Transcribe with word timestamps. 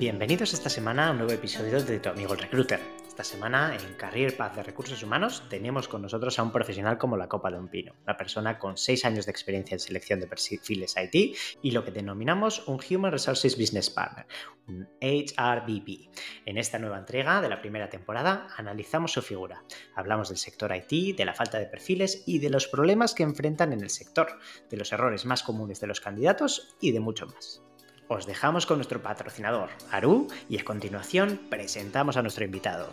Bienvenidos 0.00 0.54
esta 0.54 0.70
semana 0.70 1.08
a 1.08 1.10
un 1.10 1.18
nuevo 1.18 1.34
episodio 1.34 1.84
de 1.84 2.00
Tu 2.00 2.08
amigo 2.08 2.32
el 2.32 2.38
recruiter. 2.38 2.80
Esta 3.06 3.22
semana 3.22 3.76
en 3.76 3.96
Career 3.96 4.34
Path 4.34 4.56
de 4.56 4.62
Recursos 4.62 5.02
Humanos 5.02 5.42
tenemos 5.50 5.88
con 5.88 6.00
nosotros 6.00 6.38
a 6.38 6.42
un 6.42 6.52
profesional 6.52 6.96
como 6.96 7.18
la 7.18 7.28
copa 7.28 7.50
de 7.50 7.58
un 7.58 7.68
pino, 7.68 7.92
una 8.04 8.16
persona 8.16 8.58
con 8.58 8.78
6 8.78 9.04
años 9.04 9.26
de 9.26 9.32
experiencia 9.32 9.74
en 9.74 9.78
selección 9.78 10.18
de 10.18 10.26
perfiles 10.26 10.94
IT 10.96 11.36
y 11.60 11.72
lo 11.72 11.84
que 11.84 11.90
denominamos 11.90 12.66
un 12.66 12.80
Human 12.90 13.12
Resources 13.12 13.58
Business 13.58 13.90
Partner, 13.90 14.24
un 14.68 14.88
HRBP. 15.02 16.08
En 16.46 16.56
esta 16.56 16.78
nueva 16.78 16.96
entrega 16.96 17.42
de 17.42 17.50
la 17.50 17.60
primera 17.60 17.90
temporada 17.90 18.48
analizamos 18.56 19.12
su 19.12 19.20
figura. 19.20 19.64
Hablamos 19.94 20.30
del 20.30 20.38
sector 20.38 20.74
IT, 20.74 21.14
de 21.14 21.24
la 21.26 21.34
falta 21.34 21.58
de 21.58 21.66
perfiles 21.66 22.24
y 22.26 22.38
de 22.38 22.48
los 22.48 22.68
problemas 22.68 23.12
que 23.12 23.22
enfrentan 23.22 23.74
en 23.74 23.82
el 23.82 23.90
sector, 23.90 24.38
de 24.70 24.78
los 24.78 24.92
errores 24.92 25.26
más 25.26 25.42
comunes 25.42 25.78
de 25.78 25.88
los 25.88 26.00
candidatos 26.00 26.74
y 26.80 26.92
de 26.92 27.00
mucho 27.00 27.26
más 27.26 27.62
os 28.10 28.26
dejamos 28.26 28.66
con 28.66 28.78
nuestro 28.78 29.00
patrocinador, 29.00 29.70
Aru, 29.92 30.26
y 30.48 30.58
a 30.58 30.64
continuación 30.64 31.40
presentamos 31.48 32.16
a 32.16 32.22
nuestro 32.22 32.44
invitado. 32.44 32.88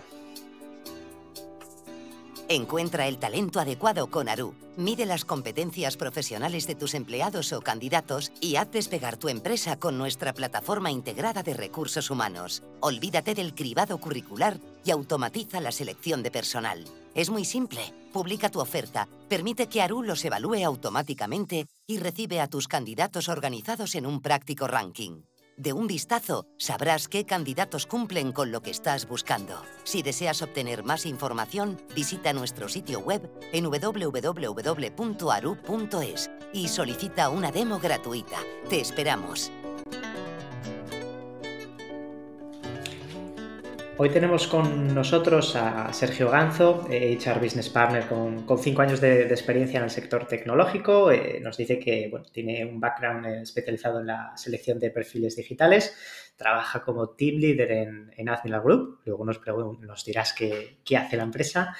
Encuentra 2.49 3.07
el 3.07 3.17
talento 3.17 3.59
adecuado 3.59 4.07
con 4.11 4.29
Aru. 4.29 4.53
Mide 4.77 5.07
las 5.07 5.25
competencias 5.25 5.97
profesionales 5.97 6.67
de 6.67 6.75
tus 6.75 6.93
empleados 6.93 7.51
o 7.51 7.61
candidatos 7.61 8.31
y 8.39 8.57
haz 8.57 8.71
despegar 8.71 9.17
tu 9.17 9.27
empresa 9.27 9.77
con 9.79 9.97
nuestra 9.97 10.33
plataforma 10.33 10.91
integrada 10.91 11.41
de 11.41 11.55
recursos 11.55 12.11
humanos. 12.11 12.61
Olvídate 12.79 13.33
del 13.33 13.55
cribado 13.55 13.97
curricular 13.97 14.59
y 14.85 14.91
automatiza 14.91 15.59
la 15.59 15.71
selección 15.71 16.21
de 16.21 16.29
personal. 16.29 16.85
Es 17.15 17.31
muy 17.31 17.43
simple. 17.43 17.81
Publica 18.13 18.49
tu 18.49 18.59
oferta, 18.59 19.09
permite 19.27 19.67
que 19.67 19.81
Aru 19.81 20.03
los 20.03 20.23
evalúe 20.23 20.63
automáticamente 20.63 21.65
y 21.87 21.97
recibe 21.99 22.41
a 22.41 22.47
tus 22.47 22.67
candidatos 22.67 23.29
organizados 23.29 23.95
en 23.95 24.05
un 24.05 24.21
práctico 24.21 24.67
ranking. 24.67 25.23
De 25.57 25.73
un 25.73 25.87
vistazo, 25.87 26.45
sabrás 26.59 27.07
qué 27.07 27.25
candidatos 27.25 27.87
cumplen 27.87 28.31
con 28.31 28.51
lo 28.51 28.61
que 28.61 28.69
estás 28.69 29.07
buscando. 29.07 29.63
Si 29.85 30.03
deseas 30.03 30.43
obtener 30.43 30.83
más 30.83 31.07
información, 31.07 31.81
visita 31.95 32.31
nuestro 32.33 32.69
sitio 32.69 32.99
web 32.99 33.27
en 33.53 33.63
www.aru.es 33.63 34.19
y 36.53 36.67
solicita 36.67 37.29
una 37.29 37.51
demo 37.51 37.79
gratuita. 37.79 38.37
Te 38.69 38.79
esperamos. 38.79 39.51
Hoy 43.99 44.09
tenemos 44.11 44.45
con 44.45 44.93
nosotros 44.93 45.55
a 45.55 45.91
Sergio 45.91 46.29
Ganzo, 46.29 46.85
HR 46.87 47.39
Business 47.39 47.67
Partner 47.69 48.05
con, 48.05 48.45
cinco 48.59 48.83
años 48.83 49.01
de, 49.01 49.23
experiencia 49.23 49.79
en 49.79 49.85
el 49.85 49.89
sector 49.89 50.27
tecnológico. 50.27 51.11
Eh, 51.11 51.39
nos 51.41 51.57
dice 51.57 51.79
que 51.79 52.11
tiene 52.31 52.63
un 52.63 52.79
background 52.79 53.25
especializado 53.41 53.99
en 53.99 54.05
la 54.05 54.37
selección 54.37 54.77
de 54.77 54.91
perfiles 54.91 55.35
digitales. 55.35 55.97
Trabaja 56.35 56.83
como 56.83 57.09
team 57.09 57.37
leader 57.37 57.71
en, 57.71 58.11
en 58.15 58.29
Admiral 58.29 58.61
Group. 58.61 58.99
Luego 59.05 59.25
nos, 59.25 59.41
nos 59.81 60.05
dirás 60.05 60.31
qué, 60.33 60.77
qué 60.85 60.95
hace 60.95 61.17
la 61.17 61.23
empresa. 61.23 61.75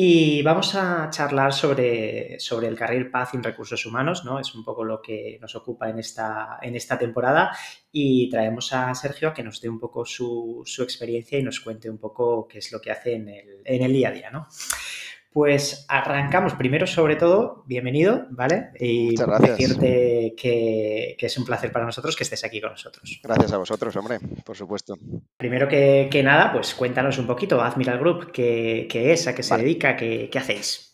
Y 0.00 0.42
vamos 0.42 0.76
a 0.76 1.10
charlar 1.10 1.52
sobre, 1.52 2.38
sobre 2.38 2.68
el 2.68 2.76
Career 2.76 3.10
Path 3.10 3.34
en 3.34 3.42
recursos 3.42 3.84
humanos, 3.84 4.24
¿no? 4.24 4.38
Es 4.38 4.54
un 4.54 4.62
poco 4.62 4.84
lo 4.84 5.02
que 5.02 5.38
nos 5.40 5.56
ocupa 5.56 5.90
en 5.90 5.98
esta, 5.98 6.60
en 6.62 6.76
esta 6.76 6.96
temporada 6.96 7.50
y 7.90 8.30
traemos 8.30 8.72
a 8.72 8.94
Sergio 8.94 9.30
a 9.30 9.34
que 9.34 9.42
nos 9.42 9.60
dé 9.60 9.68
un 9.68 9.80
poco 9.80 10.04
su, 10.04 10.62
su 10.64 10.84
experiencia 10.84 11.36
y 11.36 11.42
nos 11.42 11.58
cuente 11.58 11.90
un 11.90 11.98
poco 11.98 12.46
qué 12.46 12.58
es 12.58 12.70
lo 12.70 12.80
que 12.80 12.92
hace 12.92 13.14
en 13.14 13.28
el, 13.28 13.62
en 13.64 13.82
el 13.82 13.92
día 13.92 14.10
a 14.10 14.12
día, 14.12 14.30
¿no? 14.30 14.46
Pues 15.38 15.86
arrancamos 15.86 16.54
primero, 16.54 16.84
sobre 16.84 17.14
todo, 17.14 17.62
bienvenido, 17.64 18.26
¿vale? 18.30 18.70
Y 18.80 19.14
decirte 19.14 20.34
que, 20.36 21.16
es 21.16 21.38
un 21.38 21.44
placer 21.44 21.70
para 21.70 21.86
nosotros 21.86 22.16
que 22.16 22.24
estés 22.24 22.42
aquí 22.42 22.60
con 22.60 22.72
nosotros. 22.72 23.20
Gracias 23.22 23.52
a 23.52 23.58
vosotros, 23.58 23.94
hombre, 23.94 24.18
por 24.44 24.56
supuesto. 24.56 24.98
Primero 25.36 25.68
que, 25.68 26.22
nada, 26.24 26.52
pues 26.52 26.74
cuéntanos 26.74 27.18
un 27.18 27.28
poquito, 27.28 27.62
Admiral 27.62 28.00
Group, 28.00 28.32
qué, 28.32 28.88
es, 28.90 29.28
a 29.28 29.34
qué 29.36 29.44
se 29.44 29.56
dedica, 29.56 29.94
qué, 29.94 30.28
qué 30.28 30.38
hacéis. 30.40 30.87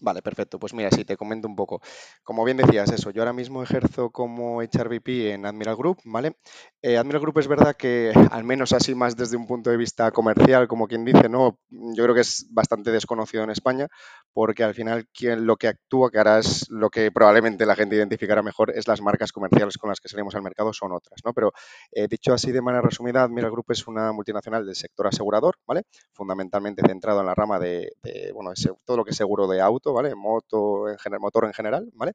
Vale, 0.00 0.20
perfecto. 0.20 0.58
Pues 0.58 0.74
mira, 0.74 0.90
sí, 0.90 1.04
te 1.04 1.16
comento 1.16 1.48
un 1.48 1.56
poco. 1.56 1.80
Como 2.22 2.44
bien 2.44 2.58
decías, 2.58 2.90
eso, 2.92 3.10
yo 3.10 3.22
ahora 3.22 3.32
mismo 3.32 3.62
ejerzo 3.62 4.10
como 4.10 4.60
HRVP 4.60 5.32
en 5.32 5.46
Admiral 5.46 5.76
Group, 5.76 6.00
¿vale? 6.04 6.36
Eh, 6.82 6.98
Admiral 6.98 7.22
Group 7.22 7.38
es 7.38 7.48
verdad 7.48 7.74
que, 7.76 8.12
al 8.32 8.44
menos 8.44 8.72
así 8.72 8.94
más 8.94 9.16
desde 9.16 9.36
un 9.38 9.46
punto 9.46 9.70
de 9.70 9.78
vista 9.78 10.10
comercial, 10.10 10.68
como 10.68 10.86
quien 10.86 11.04
dice, 11.04 11.30
¿no? 11.30 11.58
Yo 11.70 12.04
creo 12.04 12.14
que 12.14 12.20
es 12.20 12.46
bastante 12.50 12.90
desconocido 12.90 13.42
en 13.42 13.50
España, 13.50 13.88
porque 14.34 14.64
al 14.64 14.74
final 14.74 15.06
quien, 15.14 15.46
lo 15.46 15.56
que 15.56 15.68
actúa, 15.68 16.10
que 16.10 16.18
ahora 16.18 16.38
es 16.40 16.66
lo 16.68 16.90
que 16.90 17.10
probablemente 17.10 17.64
la 17.64 17.74
gente 17.74 17.96
identificará 17.96 18.42
mejor, 18.42 18.72
es 18.76 18.86
las 18.86 19.00
marcas 19.00 19.32
comerciales 19.32 19.78
con 19.78 19.88
las 19.88 20.00
que 20.00 20.08
salimos 20.08 20.34
al 20.34 20.42
mercado, 20.42 20.74
son 20.74 20.92
otras, 20.92 21.20
¿no? 21.24 21.32
Pero 21.32 21.52
eh, 21.90 22.06
dicho 22.06 22.34
así 22.34 22.52
de 22.52 22.60
manera 22.60 22.82
resumida, 22.82 23.22
Admiral 23.22 23.50
Group 23.50 23.66
es 23.70 23.86
una 23.86 24.12
multinacional 24.12 24.66
del 24.66 24.76
sector 24.76 25.06
asegurador, 25.06 25.56
¿vale? 25.66 25.84
Fundamentalmente 26.12 26.82
centrado 26.86 27.20
en 27.20 27.26
la 27.26 27.34
rama 27.34 27.58
de, 27.58 27.92
de 28.02 28.30
bueno, 28.32 28.52
todo 28.84 28.98
lo 28.98 29.04
que 29.04 29.10
es 29.12 29.16
seguro 29.16 29.46
de 29.46 29.60
auto, 29.60 29.85
Moto 29.92 30.88
en 30.88 30.98
general, 30.98 31.20
motor 31.20 31.44
en 31.46 31.52
general, 31.52 31.90
¿vale? 31.94 32.12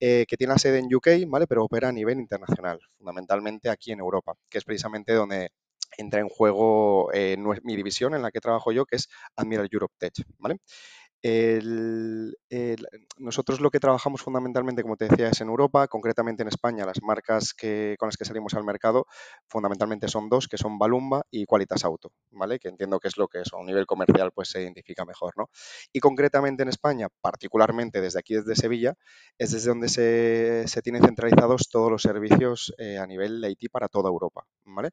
Eh, 0.00 0.26
que 0.28 0.36
tiene 0.36 0.52
la 0.54 0.58
sede 0.58 0.78
en 0.78 0.94
UK, 0.94 1.28
¿vale? 1.28 1.46
Pero 1.46 1.64
opera 1.64 1.88
a 1.88 1.92
nivel 1.92 2.18
internacional, 2.18 2.80
fundamentalmente 2.98 3.70
aquí 3.70 3.92
en 3.92 4.00
Europa, 4.00 4.34
que 4.50 4.58
es 4.58 4.64
precisamente 4.64 5.12
donde 5.12 5.50
entra 5.96 6.20
en 6.20 6.28
juego 6.28 7.12
eh, 7.12 7.36
mi 7.62 7.76
división 7.76 8.14
en 8.14 8.22
la 8.22 8.30
que 8.30 8.40
trabajo 8.40 8.72
yo, 8.72 8.84
que 8.86 8.96
es 8.96 9.08
Admiral 9.36 9.68
Europe 9.70 9.94
Tech, 9.98 10.14
¿vale? 10.38 10.58
Nosotros 13.18 13.60
lo 13.60 13.70
que 13.70 13.78
trabajamos 13.78 14.22
fundamentalmente, 14.22 14.82
como 14.82 14.96
te 14.96 15.08
decía, 15.08 15.28
es 15.28 15.40
en 15.40 15.48
Europa, 15.48 15.86
concretamente 15.86 16.42
en 16.42 16.48
España. 16.48 16.84
Las 16.84 17.02
marcas 17.02 17.54
con 17.54 18.08
las 18.08 18.16
que 18.16 18.24
salimos 18.24 18.54
al 18.54 18.64
mercado 18.64 19.06
fundamentalmente 19.46 20.08
son 20.08 20.28
dos, 20.28 20.48
que 20.48 20.58
son 20.58 20.78
Balumba 20.78 21.22
y 21.30 21.44
Qualitas 21.44 21.84
Auto, 21.84 22.12
¿vale? 22.30 22.58
Que 22.58 22.68
entiendo 22.68 22.98
que 22.98 23.08
es 23.08 23.16
lo 23.16 23.28
que 23.28 23.40
eso, 23.40 23.56
a 23.56 23.60
un 23.60 23.66
nivel 23.66 23.86
comercial 23.86 24.32
pues 24.32 24.48
se 24.50 24.62
identifica 24.62 25.04
mejor, 25.04 25.34
¿no? 25.36 25.48
Y 25.92 26.00
concretamente 26.00 26.62
en 26.62 26.68
España, 26.68 27.08
particularmente 27.20 28.00
desde 28.00 28.18
aquí, 28.18 28.34
desde 28.34 28.56
Sevilla, 28.56 28.94
es 29.38 29.52
desde 29.52 29.68
donde 29.68 29.88
se, 29.88 30.64
se 30.66 30.82
tienen 30.82 31.02
centralizados 31.04 31.68
todos 31.70 31.90
los 31.90 32.02
servicios 32.02 32.74
eh, 32.78 32.98
a 32.98 33.06
nivel 33.06 33.40
de 33.40 33.50
IT 33.50 33.70
para 33.70 33.88
toda 33.88 34.08
Europa, 34.08 34.44
¿vale? 34.64 34.90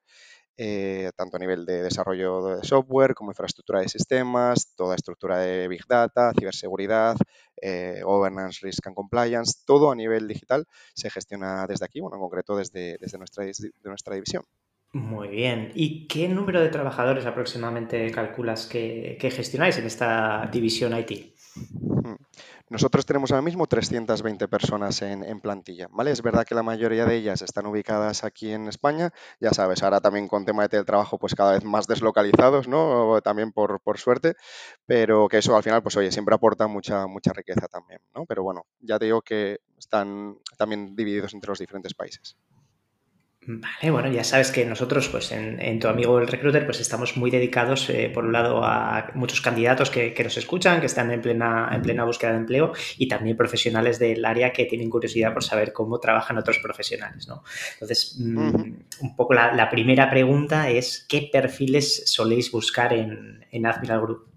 Eh, 0.61 1.11
tanto 1.15 1.37
a 1.37 1.39
nivel 1.39 1.65
de 1.65 1.83
desarrollo 1.83 2.57
de 2.57 2.67
software 2.67 3.13
como 3.15 3.31
infraestructura 3.31 3.79
de 3.79 3.87
sistemas, 3.87 4.75
toda 4.75 4.95
estructura 4.95 5.37
de 5.37 5.69
Big 5.69 5.85
Data, 5.87 6.33
ciberseguridad, 6.37 7.15
eh, 7.61 8.01
governance, 8.03 8.59
risk 8.61 8.85
and 8.85 8.93
compliance, 8.93 9.61
todo 9.65 9.89
a 9.89 9.95
nivel 9.95 10.27
digital 10.27 10.65
se 10.93 11.09
gestiona 11.09 11.65
desde 11.65 11.85
aquí, 11.85 12.01
bueno, 12.01 12.17
en 12.17 12.21
concreto 12.21 12.57
desde, 12.57 12.97
desde 12.99 13.17
nuestra, 13.17 13.45
de 13.45 13.71
nuestra 13.85 14.15
división. 14.15 14.43
Muy 14.91 15.29
bien. 15.29 15.71
¿Y 15.75 16.07
qué 16.07 16.27
número 16.27 16.59
de 16.59 16.67
trabajadores 16.67 17.25
aproximadamente 17.25 18.11
calculas 18.11 18.65
que, 18.65 19.17
que 19.17 19.31
gestionáis 19.31 19.77
en 19.77 19.85
esta 19.85 20.49
división 20.51 20.91
IT? 20.97 21.38
Nosotros 22.69 23.05
tenemos 23.05 23.31
ahora 23.31 23.41
mismo 23.41 23.67
320 23.67 24.47
personas 24.47 25.01
en, 25.01 25.39
plantilla, 25.41 25.87
¿vale? 25.91 26.11
Es 26.11 26.21
verdad 26.21 26.45
que 26.45 26.55
la 26.55 26.63
mayoría 26.63 27.05
de 27.05 27.15
ellas 27.15 27.41
están 27.41 27.65
ubicadas 27.65 28.23
aquí 28.23 28.51
en 28.51 28.67
España, 28.67 29.11
ya 29.39 29.51
sabes, 29.51 29.83
ahora 29.83 30.01
también 30.01 30.27
con 30.27 30.45
tema 30.45 30.63
de 30.63 30.69
teletrabajo 30.69 31.17
pues 31.17 31.35
cada 31.35 31.53
vez 31.53 31.63
más 31.63 31.87
deslocalizados, 31.87 32.67
¿no? 32.67 33.21
También 33.21 33.51
por, 33.51 33.79
por 33.81 33.97
suerte, 33.97 34.35
pero 34.85 35.27
que 35.27 35.39
eso 35.39 35.55
al 35.55 35.63
final 35.63 35.81
pues 35.81 35.97
oye, 35.97 36.11
siempre 36.11 36.35
aporta 36.35 36.67
mucha, 36.67 37.07
mucha 37.07 37.33
riqueza 37.33 37.67
también, 37.67 38.01
¿no? 38.13 38.25
Pero 38.25 38.43
bueno, 38.43 38.65
ya 38.79 38.99
digo 38.99 39.21
que 39.21 39.59
están 39.77 40.37
también 40.57 40.95
divididos 40.95 41.33
entre 41.33 41.49
los 41.49 41.59
diferentes 41.59 41.93
países. 41.93 42.37
Vale, 43.51 43.89
bueno, 43.89 44.11
ya 44.11 44.23
sabes 44.23 44.51
que 44.51 44.63
nosotros, 44.63 45.09
pues 45.09 45.31
en, 45.31 45.79
tu 45.79 45.87
amigo 45.87 46.19
el 46.19 46.27
recruiter, 46.27 46.67
pues 46.67 46.79
estamos 46.81 47.17
muy 47.17 47.31
dedicados, 47.31 47.89
eh, 47.89 48.11
por 48.13 48.23
un 48.23 48.31
lado, 48.31 48.63
a 48.63 49.09
muchos 49.15 49.41
candidatos 49.41 49.89
que, 49.89 50.13
nos 50.23 50.37
escuchan, 50.37 50.79
que 50.79 50.85
están 50.85 51.09
en 51.09 51.19
plena, 51.19 51.67
en 51.73 51.81
plena 51.81 52.03
búsqueda 52.03 52.33
de 52.33 52.37
empleo 52.37 52.73
y 52.99 53.07
también 53.07 53.35
profesionales 53.35 53.97
del 53.97 54.23
área 54.23 54.53
que 54.53 54.65
tienen 54.65 54.87
curiosidad 54.87 55.33
por 55.33 55.43
saber 55.43 55.73
cómo 55.73 55.99
trabajan 55.99 56.37
otros 56.37 56.59
profesionales, 56.59 57.27
¿no? 57.27 57.41
Entonces, 57.73 58.17
mm, 58.19 58.73
un 59.01 59.15
poco 59.15 59.33
la, 59.33 59.67
primera 59.71 60.11
pregunta 60.11 60.69
es, 60.69 61.07
¿qué 61.09 61.27
perfiles 61.33 62.03
soléis 62.05 62.51
buscar 62.51 62.93
en, 62.93 63.47
en 63.49 63.65
Admiral 63.65 64.01
Group? 64.01 64.27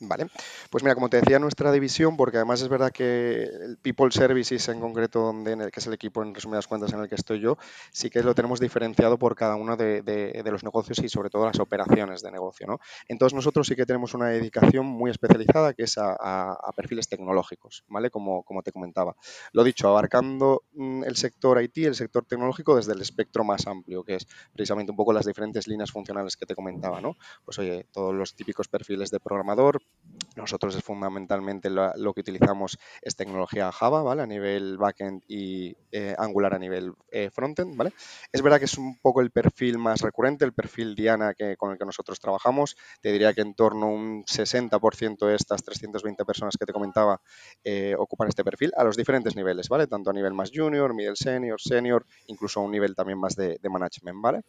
Vale. 0.00 0.26
Pues 0.70 0.84
mira, 0.84 0.94
como 0.94 1.08
te 1.08 1.20
decía, 1.20 1.38
nuestra 1.38 1.72
división, 1.72 2.16
porque 2.16 2.38
además 2.38 2.60
es 2.62 2.68
verdad 2.68 2.90
que 2.92 3.42
el 3.42 3.78
People 3.78 4.10
Services 4.10 4.68
en 4.68 4.80
concreto, 4.80 5.20
donde, 5.20 5.52
en 5.52 5.60
el, 5.60 5.70
que 5.70 5.80
es 5.80 5.86
el 5.86 5.94
equipo 5.94 6.22
en 6.22 6.34
resumidas 6.34 6.66
cuentas 6.66 6.92
en 6.92 7.00
el 7.00 7.08
que 7.08 7.14
estoy 7.14 7.40
yo, 7.40 7.58
sí 7.92 8.10
que 8.10 8.22
lo 8.22 8.34
tenemos 8.34 8.60
diferenciado 8.60 9.18
por 9.18 9.34
cada 9.34 9.56
uno 9.56 9.76
de, 9.76 10.42
los 10.44 10.64
negocios 10.64 10.98
y 11.00 11.08
sobre 11.08 11.30
todo 11.30 11.46
las 11.46 11.58
operaciones 11.58 12.22
de 12.22 12.30
negocio. 12.30 12.66
¿no? 12.66 12.78
Entonces 13.08 13.34
nosotros 13.34 13.66
sí 13.66 13.76
que 13.76 13.86
tenemos 13.86 14.14
una 14.14 14.26
dedicación 14.26 14.86
muy 14.86 15.10
especializada 15.10 15.72
que 15.74 15.84
es 15.84 15.96
a, 15.98 16.58
perfiles 16.76 17.08
tecnológicos, 17.08 17.84
¿vale? 17.88 18.10
Como, 18.10 18.42
como 18.42 18.62
te 18.62 18.72
comentaba. 18.72 19.14
Lo 19.52 19.62
dicho, 19.62 19.88
abarcando 19.88 20.62
mm, 20.72 21.04
el 21.04 21.16
sector 21.16 21.62
IT, 21.62 21.78
el 21.78 21.94
sector 21.94 22.24
tecnológico 22.24 22.76
desde 22.76 22.92
el 22.92 23.00
espectro 23.00 23.44
más 23.44 23.66
amplio, 23.66 24.02
que 24.02 24.16
es 24.16 24.26
precisamente 24.52 24.90
un 24.90 24.96
poco 24.96 25.12
las 25.12 25.26
diferentes 25.26 25.68
líneas 25.68 25.90
funcionales 25.90 26.36
que 26.36 26.46
te 26.46 26.54
comentaba, 26.54 27.00
¿no? 27.00 27.16
Pues 27.44 27.58
oye, 27.58 27.86
todos 27.92 28.14
los 28.14 28.34
típicos 28.34 28.68
perfiles 28.68 29.10
de 29.10 29.20
programación 29.54 29.94
nosotros 30.36 30.74
es 30.74 30.82
fundamentalmente 30.82 31.70
lo, 31.70 32.12
que 32.12 32.20
utilizamos 32.20 32.78
es 33.02 33.14
tecnología 33.14 33.70
Java, 33.70 34.02
¿vale? 34.02 34.22
A 34.22 34.26
nivel 34.26 34.76
backend 34.78 35.22
y 35.28 35.76
eh, 35.92 36.14
Angular 36.18 36.54
a 36.54 36.58
nivel 36.58 36.92
eh, 37.10 37.30
frontend, 37.30 37.76
¿vale? 37.76 37.92
Es 38.32 38.42
verdad 38.42 38.58
que 38.58 38.64
es 38.64 38.76
un 38.76 38.98
poco 38.98 39.20
el 39.20 39.30
perfil 39.30 39.78
más 39.78 40.00
recurrente, 40.00 40.44
el 40.44 40.52
perfil 40.52 40.94
Diana 40.94 41.34
que, 41.34 41.56
con 41.56 41.70
el 41.72 41.78
que 41.78 41.84
nosotros 41.84 42.18
trabajamos. 42.18 42.76
Te 43.00 43.12
diría 43.12 43.32
que 43.32 43.42
en 43.42 43.54
torno 43.54 43.86
a 43.86 43.90
un 43.90 44.24
60% 44.24 45.26
de 45.26 45.36
estas 45.36 45.62
320 45.62 46.24
personas 46.24 46.56
que 46.56 46.66
te 46.66 46.72
comentaba 46.72 47.20
eh, 47.62 47.94
ocupan 47.96 48.28
este 48.28 48.44
perfil 48.44 48.72
a 48.76 48.82
los 48.82 48.96
diferentes 48.96 49.36
niveles, 49.36 49.68
¿vale? 49.68 49.86
Tanto 49.86 50.10
a 50.10 50.12
nivel 50.12 50.34
más 50.34 50.50
junior, 50.52 50.94
middle 50.94 51.16
senior, 51.16 51.60
senior, 51.60 52.06
incluso 52.26 52.60
a 52.60 52.64
un 52.64 52.72
nivel 52.72 52.94
también 52.96 53.18
más 53.18 53.36
de, 53.36 53.58
de 53.62 53.68
management, 53.68 54.20
¿vale? 54.20 54.40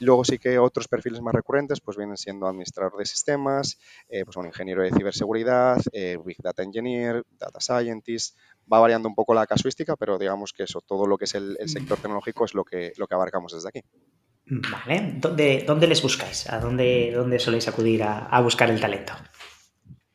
Luego 0.00 0.24
sí 0.24 0.38
que 0.38 0.58
otros 0.58 0.88
perfiles 0.88 1.20
más 1.20 1.34
recurrentes 1.34 1.80
pues 1.80 1.96
vienen 1.96 2.16
siendo 2.16 2.46
administrador 2.46 2.96
de 2.96 3.04
sistemas, 3.04 3.78
pues 4.08 4.35
un 4.40 4.46
ingeniero 4.46 4.82
de 4.82 4.90
ciberseguridad, 4.90 5.76
seguridad, 5.76 5.82
eh, 5.92 6.18
Big 6.24 6.38
Data 6.42 6.62
Engineer, 6.62 7.22
Data 7.38 7.60
Scientist. 7.60 8.36
Va 8.70 8.80
variando 8.80 9.08
un 9.08 9.14
poco 9.14 9.34
la 9.34 9.46
casuística, 9.46 9.96
pero 9.96 10.18
digamos 10.18 10.52
que 10.52 10.64
eso, 10.64 10.80
todo 10.80 11.06
lo 11.06 11.16
que 11.16 11.26
es 11.26 11.34
el, 11.34 11.56
sector 11.66 11.98
tecnológico 11.98 12.44
es 12.44 12.54
lo 12.54 12.64
que, 12.64 12.92
lo 12.96 13.06
que 13.06 13.14
abarcamos 13.14 13.52
desde 13.52 13.68
aquí. 13.68 13.82
Vale, 14.48 15.14
¿dónde, 15.16 15.64
dónde 15.66 15.86
les 15.86 16.02
buscáis? 16.02 16.48
¿A 16.48 16.60
dónde, 16.60 17.12
dónde 17.14 17.38
soléis 17.38 17.66
acudir 17.66 18.02
a, 18.04 18.40
buscar 18.40 18.70
el 18.70 18.80
talento? 18.80 19.12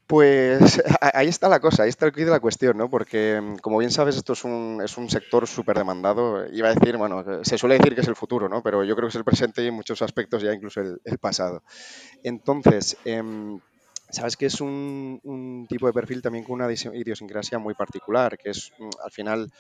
Pues 0.07 0.81
ahí 1.13 1.27
está 1.27 1.49
la 1.49 1.59
cosa, 1.59 1.83
ahí 1.83 1.89
está 1.89 2.05
el 2.05 2.13
quid 2.13 2.25
de 2.25 2.31
la 2.31 2.39
cuestión, 2.39 2.77
¿no? 2.77 2.89
Porque, 2.89 3.41
como 3.61 3.77
bien 3.77 3.91
sabes, 3.91 4.15
esto 4.15 4.33
es 4.33 4.43
un, 4.43 4.81
es 4.83 4.97
un 4.97 5.09
sector 5.09 5.47
súper 5.47 5.77
demandado. 5.77 6.45
Iba 6.51 6.69
a 6.69 6.73
decir, 6.73 6.97
bueno, 6.97 7.23
se 7.43 7.57
suele 7.57 7.77
decir 7.77 7.95
que 7.95 8.01
es 8.01 8.07
el 8.07 8.15
futuro, 8.15 8.47
¿no? 8.47 8.63
Pero 8.63 8.83
yo 8.83 8.95
creo 8.95 9.07
que 9.07 9.11
es 9.11 9.15
el 9.15 9.25
presente 9.25 9.63
y 9.63 9.67
en 9.67 9.73
muchos 9.73 10.01
aspectos 10.01 10.41
ya 10.41 10.53
incluso 10.53 10.79
el, 10.79 11.01
el 11.03 11.17
pasado. 11.17 11.63
Entonces, 12.23 12.97
eh, 13.03 13.21
Sabes 14.11 14.35
que 14.35 14.47
es 14.47 14.59
un, 14.59 15.65
tipo 15.69 15.87
de 15.87 15.93
perfil 15.93 16.21
también 16.21 16.43
con 16.43 16.61
una 16.61 16.71
idiosincrasia 16.71 17.59
muy 17.59 17.73
particular, 17.73 18.37
que 18.37 18.49
es 18.49 18.71
mm, 18.77 18.89
al 19.03 19.11
final 19.11 19.51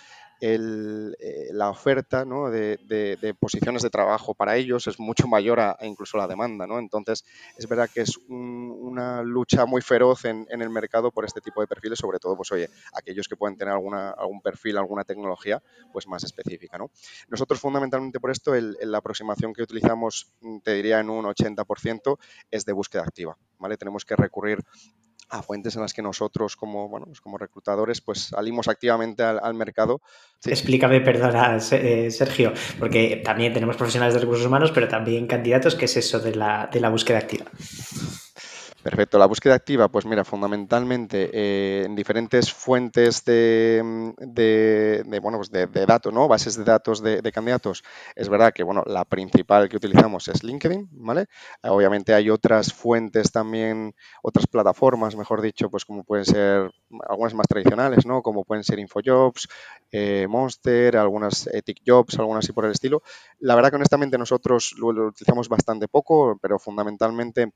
eh, 0.43 1.49
la 1.51 1.69
oferta 1.69 2.25
de, 2.25 3.35
posiciones 3.39 3.83
de 3.83 3.91
trabajo 3.91 4.33
para 4.33 4.55
ellos 4.57 4.87
es 4.87 4.99
mucho 4.99 5.27
mayor 5.27 5.59
a, 5.59 5.77
incluso 5.81 6.17
la 6.17 6.27
demanda. 6.27 6.65
Entonces, 6.79 7.23
es 7.57 7.67
verdad 7.67 7.89
que 7.93 8.01
es 8.01 8.17
una 8.27 9.21
lucha 9.21 9.65
muy 9.65 9.81
feroz 9.81 10.25
en, 10.25 10.47
el 10.49 10.69
mercado 10.69 11.11
por 11.11 11.25
este 11.25 11.41
tipo 11.41 11.61
de 11.61 11.67
perfiles, 11.67 11.99
sobre 11.99 12.17
todo, 12.17 12.35
pues 12.35 12.51
oye, 12.51 12.69
aquellos 12.93 13.27
que 13.27 13.35
pueden 13.35 13.55
tener 13.55 13.73
algún 13.73 14.41
perfil, 14.41 14.77
alguna 14.77 15.03
tecnología 15.03 15.61
pues 15.93 16.07
más 16.07 16.23
específica. 16.23 16.77
¿no? 16.77 16.89
Nosotros, 17.29 17.59
fundamentalmente 17.59 18.19
por 18.19 18.31
esto, 18.31 18.53
la 18.55 18.97
aproximación 18.97 19.53
que 19.53 19.61
utilizamos, 19.61 20.33
mm, 20.41 20.59
te 20.59 20.73
diría 20.73 20.99
en 20.99 21.09
un 21.09 21.25
80%, 21.25 22.17
es 22.49 22.65
de 22.65 22.73
búsqueda 22.73 23.03
activa. 23.03 23.37
Tenemos 23.77 24.05
que 24.05 24.15
recurrir 24.15 24.59
a 25.31 25.41
fuentes 25.41 25.75
en 25.75 25.81
las 25.81 25.93
que 25.93 26.01
nosotros 26.01 26.55
como, 26.55 26.89
bueno, 26.89 27.07
pues 27.07 27.21
como 27.21 27.37
reclutadores 27.37 28.01
pues 28.01 28.19
salimos 28.25 28.67
activamente 28.67 29.23
al, 29.23 29.53
mercado. 29.53 30.01
Explícame, 30.43 31.01
perdona, 31.01 31.57
eh, 31.71 32.11
Sergio, 32.11 32.53
porque 32.79 33.21
también 33.23 33.53
tenemos 33.53 33.77
profesionales 33.77 34.13
de 34.13 34.19
recursos 34.19 34.45
humanos, 34.45 34.71
pero 34.71 34.87
también 34.87 35.27
candidatos. 35.27 35.75
¿Qué 35.75 35.85
es 35.85 35.97
eso 35.97 36.19
de 36.19 36.35
la, 36.35 36.69
de 36.71 36.79
la 36.79 36.89
búsqueda 36.89 37.19
activa? 37.19 37.45
Perfecto. 38.83 39.19
La 39.19 39.27
búsqueda 39.27 39.53
activa, 39.53 39.89
pues 39.89 40.07
mira, 40.07 40.23
fundamentalmente 40.23 41.29
eh, 41.31 41.83
en 41.85 41.95
diferentes 41.95 42.51
fuentes 42.51 43.23
de, 43.25 44.13
de, 44.17 45.19
bueno, 45.21 45.37
pues 45.37 45.51
de, 45.51 45.67
datos, 45.85 46.11
¿no? 46.11 46.27
Bases 46.27 46.57
de 46.57 46.63
datos 46.63 47.03
de, 47.03 47.31
candidatos. 47.31 47.83
Es 48.15 48.27
verdad 48.27 48.51
que, 48.51 48.63
bueno, 48.63 48.83
la 48.87 49.05
principal 49.05 49.69
que 49.69 49.77
utilizamos 49.77 50.27
es 50.29 50.43
LinkedIn, 50.43 50.89
¿vale? 50.93 51.27
Obviamente 51.61 52.15
hay 52.15 52.31
otras 52.31 52.73
fuentes 52.73 53.31
también, 53.31 53.93
otras 54.23 54.47
plataformas, 54.47 55.15
mejor 55.15 55.41
dicho, 55.41 55.69
pues 55.69 55.85
como 55.85 56.03
pueden 56.03 56.25
ser 56.25 56.71
algunas 57.07 57.35
más 57.35 57.47
tradicionales, 57.47 58.07
¿no? 58.07 58.23
Como 58.23 58.43
pueden 58.45 58.63
ser 58.63 58.79
InfoJobs, 58.79 59.47
eh, 59.91 60.25
Monster, 60.27 60.97
algunas 60.97 61.45
Ethic 61.53 61.81
Jobs, 61.85 62.17
algunas 62.17 62.45
así 62.45 62.51
por 62.51 62.65
el 62.65 62.71
estilo. 62.71 63.03
La 63.39 63.53
verdad 63.53 63.69
que 63.69 63.75
honestamente 63.75 64.17
nosotros 64.17 64.73
lo 64.79 64.87
utilizamos 64.87 65.49
bastante 65.49 65.87
poco, 65.87 66.39
pero 66.41 66.57
fundamentalmente 66.57 67.51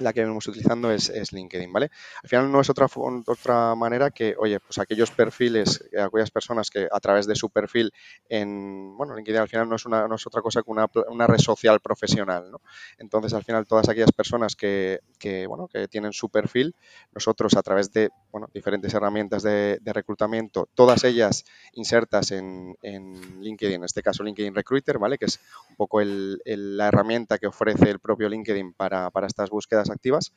la 0.00 0.12
que 0.12 0.24
vemos 0.24 0.46
utilizando 0.46 0.90
es, 0.90 1.32
LinkedIn, 1.32 1.72
¿vale? 1.72 1.90
Al 2.22 2.28
final 2.28 2.50
no 2.50 2.60
es 2.60 2.70
otra, 2.70 2.86
otra 3.26 3.74
manera 3.74 4.10
que, 4.10 4.34
oye, 4.38 4.58
pues 4.60 4.78
aquellos 4.78 5.10
perfiles, 5.10 5.84
aquellas 5.98 6.30
personas 6.30 6.70
que 6.70 6.88
a 6.90 7.00
través 7.00 7.26
de 7.26 7.36
su 7.36 7.50
perfil 7.50 7.92
en, 8.28 8.96
bueno, 8.96 9.14
LinkedIn 9.14 9.40
al 9.40 9.48
final 9.48 9.68
no 9.68 9.76
es, 9.76 9.86
una, 9.86 10.08
no 10.08 10.14
es 10.14 10.26
otra 10.26 10.42
cosa 10.42 10.62
que 10.62 10.70
una, 10.70 10.86
una, 11.08 11.26
red 11.26 11.38
social 11.38 11.80
profesional, 11.80 12.50
¿no? 12.50 12.60
Entonces, 12.98 13.34
al 13.34 13.44
final, 13.44 13.66
todas 13.66 13.88
aquellas 13.88 14.12
personas 14.12 14.56
que, 14.56 15.00
que, 15.18 15.46
bueno, 15.46 15.68
que 15.68 15.88
tienen 15.88 16.12
su 16.12 16.28
perfil, 16.28 16.74
nosotros 17.12 17.56
a 17.56 17.62
través 17.62 17.92
de, 17.92 18.10
bueno, 18.30 18.48
diferentes 18.52 18.92
herramientas 18.94 19.42
de, 19.42 19.80
reclutamiento, 19.84 20.68
todas 20.74 21.04
ellas 21.04 21.44
insertas 21.72 22.30
en, 22.30 22.76
en, 22.82 23.42
LinkedIn, 23.42 23.76
en 23.76 23.84
este 23.84 24.02
caso 24.02 24.22
LinkedIn 24.22 24.54
Recruiter, 24.54 24.98
¿vale? 24.98 25.18
Que 25.18 25.26
es 25.26 25.40
un 25.68 25.76
poco 25.76 26.00
la 26.02 26.88
herramienta 26.88 27.38
que 27.38 27.46
ofrece 27.46 27.90
el 27.90 27.98
propio 27.98 28.28
LinkedIn 28.28 28.72
para, 28.74 29.10
para 29.10 29.26
estas 29.26 29.50
búsquedas 29.50 29.90
activas, 29.90 30.32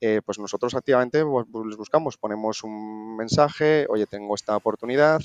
eh, 0.00 0.20
pues 0.24 0.38
nosotros 0.38 0.74
activamente 0.74 1.24
pues, 1.24 1.46
les 1.66 1.76
buscamos, 1.76 2.16
ponemos 2.16 2.62
un 2.62 3.16
mensaje, 3.16 3.86
oye, 3.88 4.06
tengo 4.06 4.34
esta 4.34 4.56
oportunidad, 4.56 5.20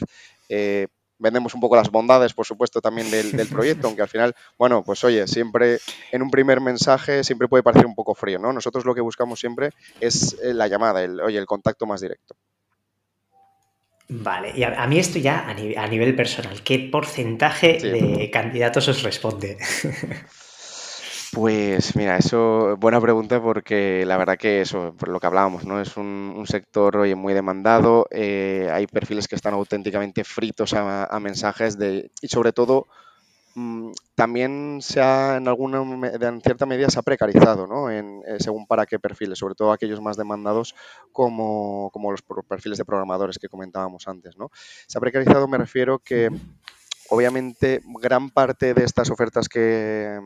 eh, 0.49 0.87
vendemos 1.23 1.55
un 1.55 1.61
poco 1.61 1.77
las 1.77 1.89
bondades, 1.89 2.33
por 2.33 2.45
supuesto, 2.45 2.81
también 2.81 3.09
del, 3.09 3.31
proyecto, 3.49 3.87
aunque 3.87 4.01
al 4.01 4.09
final, 4.09 4.35
bueno, 4.57 4.83
pues 4.83 5.03
oye, 5.03 5.25
siempre 5.25 5.79
en 6.11 6.21
un 6.21 6.29
primer 6.29 6.59
mensaje 6.59 7.23
siempre 7.23 7.47
puede 7.47 7.63
parecer 7.63 7.85
un 7.85 7.95
poco 7.95 8.13
frío, 8.13 8.37
¿no? 8.37 8.51
Nosotros 8.51 8.85
lo 8.85 8.93
que 8.93 9.01
buscamos 9.01 9.39
siempre 9.39 9.69
es 10.01 10.37
eh, 10.43 10.53
la 10.53 10.67
llamada, 10.67 11.01
el, 11.01 11.19
oye, 11.21 11.39
el 11.39 11.45
contacto 11.45 11.85
más 11.85 12.01
directo. 12.01 12.35
Vale, 14.09 14.51
y 14.53 14.63
a, 14.63 14.85
mí 14.85 14.99
esto 14.99 15.17
ya 15.17 15.47
a, 15.47 15.87
nivel 15.87 16.15
personal, 16.15 16.61
¿qué 16.61 16.89
porcentaje 16.91 17.79
de 17.79 18.29
candidatos 18.29 18.89
os 18.89 19.01
responde? 19.01 19.57
Pues 21.33 21.95
mira, 21.95 22.17
eso, 22.17 22.77
buena 22.77 23.01
pregunta 23.01 23.41
porque 23.41 24.05
la 24.05 24.17
verdad 24.17 24.37
que 24.37 24.61
eso, 24.61 24.93
por 24.95 25.09
lo 25.09 25.19
que 25.19 25.25
hablábamos, 25.25 25.65
¿no? 25.65 25.81
Es 25.81 25.97
un, 25.97 26.43
sector 26.45 26.95
hoy 26.97 27.15
muy 27.15 27.33
demandado, 27.33 28.05
eh, 28.11 28.69
hay 28.71 28.85
perfiles 28.85 29.27
que 29.27 29.35
están 29.35 29.55
auténticamente 29.55 30.23
fritos 30.23 30.75
a, 30.75 31.19
mensajes 31.19 31.79
de, 31.79 32.11
y 32.21 32.27
sobre 32.27 32.51
todo 32.51 32.85
mm, 33.55 33.93
también 34.13 34.77
se 34.81 35.01
ha, 35.01 35.37
en 35.37 35.47
alguna, 35.47 35.81
cierta 36.43 36.67
medida 36.67 36.91
se 36.91 36.99
ha 36.99 37.01
precarizado, 37.01 37.65
¿no? 37.65 37.89
En, 37.89 38.21
eh, 38.27 38.37
según 38.39 38.67
para 38.67 38.85
qué 38.85 38.99
perfiles, 38.99 39.39
sobre 39.39 39.55
todo 39.55 39.71
aquellos 39.71 40.01
más 40.01 40.17
demandados 40.17 40.75
como, 41.11 41.89
como 41.93 42.11
los 42.11 42.21
perfiles 42.47 42.77
de 42.77 42.85
programadores 42.85 43.39
que 43.39 43.49
comentábamos 43.49 44.07
antes, 44.07 44.37
¿no? 44.37 44.51
Se 44.85 44.99
ha 44.99 45.01
precarizado, 45.01 45.47
me 45.47 45.57
refiero 45.57 45.97
que 45.97 46.29
Obviamente, 47.13 47.79
gran 48.01 48.31
parte 48.31 48.73
de 48.73 48.83
estas 48.83 49.11
ofertas 49.11 49.47
que, 49.47 50.19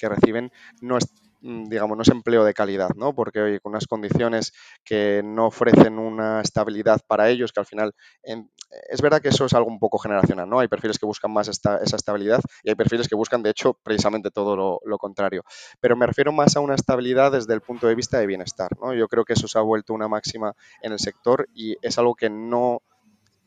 reciben 0.00 0.52
no 0.80 0.96
es 0.96 1.12
digamos, 1.40 1.96
no 1.96 2.04
es 2.04 2.08
empleo 2.08 2.44
de 2.44 2.54
calidad, 2.54 2.90
¿no? 2.94 3.16
Porque 3.16 3.40
oye, 3.40 3.58
con 3.58 3.70
unas 3.70 3.88
condiciones 3.88 4.52
que 4.84 5.22
no 5.24 5.46
ofrecen 5.46 5.98
una 5.98 6.40
estabilidad 6.40 7.00
para 7.08 7.30
ellos, 7.30 7.50
que 7.50 7.58
al 7.58 7.66
final 7.66 7.96
es 8.22 9.02
verdad 9.02 9.20
que 9.20 9.30
eso 9.30 9.46
es 9.46 9.54
algo 9.54 9.68
un 9.68 9.80
poco 9.80 9.98
generacional, 9.98 10.48
¿no? 10.48 10.60
Hay 10.60 10.68
perfiles 10.68 11.00
que 11.00 11.06
buscan 11.06 11.32
más 11.32 11.48
esa 11.48 11.80
estabilidad 11.82 12.40
y 12.62 12.68
hay 12.68 12.76
perfiles 12.76 13.08
que 13.08 13.16
buscan, 13.16 13.42
de 13.42 13.50
hecho, 13.50 13.74
precisamente 13.82 14.30
todo 14.30 14.54
lo, 14.54 14.78
lo, 14.84 14.98
contrario. 14.98 15.42
Pero 15.80 15.96
me 15.96 16.06
refiero 16.06 16.30
más 16.30 16.54
a 16.54 16.60
una 16.60 16.76
estabilidad 16.76 17.32
desde 17.32 17.54
el 17.54 17.60
punto 17.60 17.88
de 17.88 17.96
vista 17.96 18.20
de 18.20 18.26
bienestar, 18.28 18.70
¿no? 18.80 18.94
Yo 18.94 19.08
creo 19.08 19.24
que 19.24 19.32
eso 19.32 19.48
se 19.48 19.58
ha 19.58 19.62
vuelto 19.62 19.94
una 19.94 20.06
máxima 20.06 20.54
en 20.80 20.92
el 20.92 21.00
sector 21.00 21.48
y 21.52 21.74
es 21.82 21.98
algo 21.98 22.14
que 22.14 22.30
no 22.30 22.82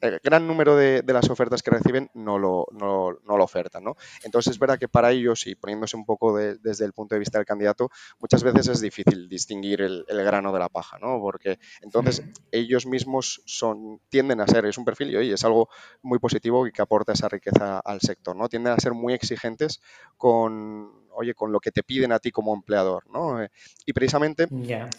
el 0.05 0.19
gran 0.24 0.47
número 0.47 0.75
de, 0.75 1.03
las 1.07 1.29
ofertas 1.29 1.63
que 1.63 1.71
reciben 1.71 2.09
no 2.13 2.38
lo, 2.38 2.67
no, 2.71 3.12
lo 3.12 3.43
ofertan. 3.43 3.83
¿no? 3.83 3.95
Entonces 4.24 4.53
es 4.53 4.59
verdad 4.59 4.77
que 4.77 4.88
para 4.88 5.12
ellos, 5.12 5.47
y 5.47 5.55
poniéndose 5.55 5.95
un 5.95 6.05
poco 6.05 6.38
desde 6.38 6.85
el 6.85 6.93
punto 6.93 7.15
de 7.15 7.19
vista 7.19 7.38
del 7.38 7.45
candidato, 7.45 7.89
muchas 8.19 8.43
veces 8.43 8.67
es 8.67 8.81
difícil 8.81 9.29
distinguir 9.29 9.81
el, 9.81 10.05
grano 10.07 10.51
de 10.51 10.59
la 10.59 10.69
paja, 10.69 10.97
¿no? 11.00 11.19
porque 11.19 11.59
entonces 11.81 12.24
ellos 12.51 12.85
mismos 12.85 13.41
son, 13.45 14.01
tienden 14.09 14.41
a 14.41 14.47
ser, 14.47 14.65
es 14.65 14.77
un 14.77 14.85
perfil 14.85 15.21
y 15.24 15.31
es 15.31 15.43
algo 15.43 15.69
muy 16.01 16.19
positivo 16.19 16.65
y 16.65 16.71
que 16.71 16.81
aporta 16.81 17.13
esa 17.13 17.29
riqueza 17.29 17.79
al 17.79 18.01
sector, 18.01 18.35
¿no? 18.35 18.50
tienden 18.50 18.74
a 18.74 18.77
ser 18.77 18.93
muy 18.93 19.13
exigentes 19.13 19.81
con 20.17 21.04
oye, 21.15 21.34
con 21.34 21.51
lo 21.51 21.60
que 21.60 21.72
te 21.72 21.84
piden 21.84 22.12
a 22.12 22.19
ti 22.19 22.31
como 22.31 22.53
empleador, 22.53 23.03
¿no? 23.12 23.41
Eh, 23.41 23.50
y 23.86 23.93
precisamente 23.93 24.48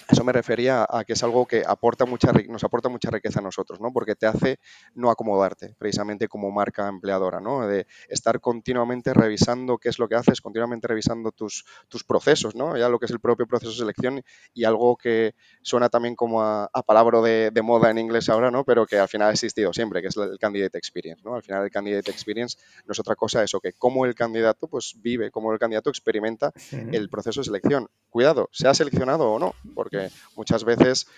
eso 0.09 0.25
me 0.25 0.33
refería 0.33 0.87
a 0.89 1.05
que 1.05 1.13
es 1.13 1.23
algo 1.23 1.47
que 1.47 1.63
aporta 1.67 2.05
mucha, 2.05 2.33
nos 2.49 2.65
aporta 2.65 2.89
mucha 2.89 3.11
riqueza 3.11 3.41
a 3.41 3.43
nosotros, 3.43 3.81
¿no? 3.81 3.93
Porque 3.93 4.15
te 4.15 4.27
hace 4.27 4.59
no 4.95 5.11
acomodarte, 5.11 5.75
precisamente 5.79 6.29
como 6.29 6.51
marca 6.51 6.89
empleadora, 6.89 7.41
¿no? 7.41 7.67
De 7.67 7.87
estar 8.09 8.41
continuamente 8.41 9.13
revisando 9.15 9.79
qué 9.79 9.89
es 9.89 9.99
lo 9.99 10.09
que 10.09 10.15
haces, 10.15 10.41
continuamente 10.41 10.89
revisando 10.89 11.33
tus, 11.33 11.65
tus 11.89 12.05
procesos, 12.05 12.55
¿no? 12.55 12.77
Ya 12.77 12.89
lo 12.89 12.99
que 12.99 13.07
es 13.07 13.13
el 13.13 13.21
propio 13.21 13.47
proceso 13.47 13.73
de 13.73 13.79
selección 13.79 14.23
y 14.55 14.65
algo 14.65 14.97
que 14.97 15.35
suena 15.63 15.89
también 15.89 16.15
como 16.15 16.43
a, 16.43 16.69
palabra 16.87 17.21
de, 17.21 17.51
de, 17.51 17.63
moda 17.63 17.91
en 17.91 17.99
inglés 17.99 18.29
ahora, 18.29 18.51
¿no? 18.51 18.65
Pero 18.65 18.87
que 18.87 18.99
al 18.99 19.09
final 19.09 19.29
ha 19.29 19.33
existido 19.33 19.73
siempre, 19.73 20.01
que 20.01 20.09
es 20.09 20.17
el 20.17 20.39
candidate 20.39 20.79
experience, 20.79 21.23
¿no? 21.25 21.35
Al 21.35 21.43
final 21.43 21.65
el 21.65 21.71
candidate 21.71 22.11
experience 22.11 22.57
no 22.87 22.93
es 22.93 23.01
otra 23.01 23.17
cosa 23.17 23.43
eso, 23.43 23.61
que 23.61 23.73
cómo 23.73 24.07
el 24.07 24.15
candidato 24.15 24.69
pues 24.69 24.95
vive, 24.99 25.31
cómo 25.31 25.53
el 25.53 25.59
candidato 25.59 25.91
experimenta 26.07 26.53
el 26.93 27.09
proceso 27.09 27.41
de 27.41 27.45
selección. 27.45 27.89
Cuidado, 28.11 28.49
sea 28.53 28.73
seleccionado 28.73 29.31
o 29.33 29.39
no, 29.39 29.55
porque 29.75 30.09
muchas 30.37 30.65
veces, 30.65 31.09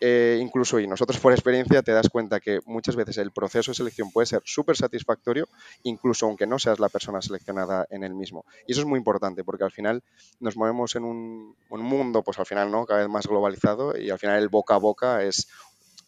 eh, 0.00 0.38
incluso 0.40 0.80
y 0.80 0.86
nosotros 0.86 1.20
por 1.20 1.32
experiencia, 1.32 1.82
te 1.82 1.92
das 1.92 2.08
cuenta 2.08 2.40
que 2.40 2.60
muchas 2.64 2.96
veces 2.96 3.18
el 3.18 3.30
proceso 3.30 3.70
de 3.70 3.76
selección 3.76 4.10
puede 4.10 4.26
ser 4.26 4.42
súper 4.44 4.76
satisfactorio, 4.76 5.46
incluso 5.82 6.26
aunque 6.26 6.46
no 6.46 6.58
seas 6.58 6.80
la 6.80 6.88
persona 6.88 7.20
seleccionada 7.20 7.86
en 7.90 8.02
el 8.02 8.14
mismo. 8.14 8.44
Y 8.66 8.72
eso 8.72 8.80
es 8.80 8.86
muy 8.86 8.98
importante, 8.98 9.44
porque 9.44 9.64
al 9.64 9.70
final 9.70 10.02
nos 10.40 10.56
movemos 10.56 10.96
en 10.96 11.04
un, 11.04 11.54
un 11.68 11.82
mundo, 11.82 12.22
pues 12.22 12.38
al 12.38 12.46
final, 12.46 12.70
¿no? 12.70 12.86
Cada 12.86 13.00
vez 13.00 13.08
más 13.08 13.26
globalizado 13.26 13.96
y 13.96 14.10
al 14.10 14.18
final 14.18 14.42
el 14.42 14.48
boca 14.48 14.74
a 14.74 14.78
boca 14.78 15.22
es, 15.22 15.48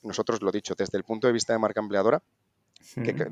nosotros 0.02 0.40
lo 0.42 0.50
dicho, 0.50 0.74
desde 0.76 0.96
el 0.96 1.04
punto 1.04 1.26
de 1.26 1.34
vista 1.34 1.52
de 1.52 1.58
marca 1.58 1.80
empleadora, 1.80 2.22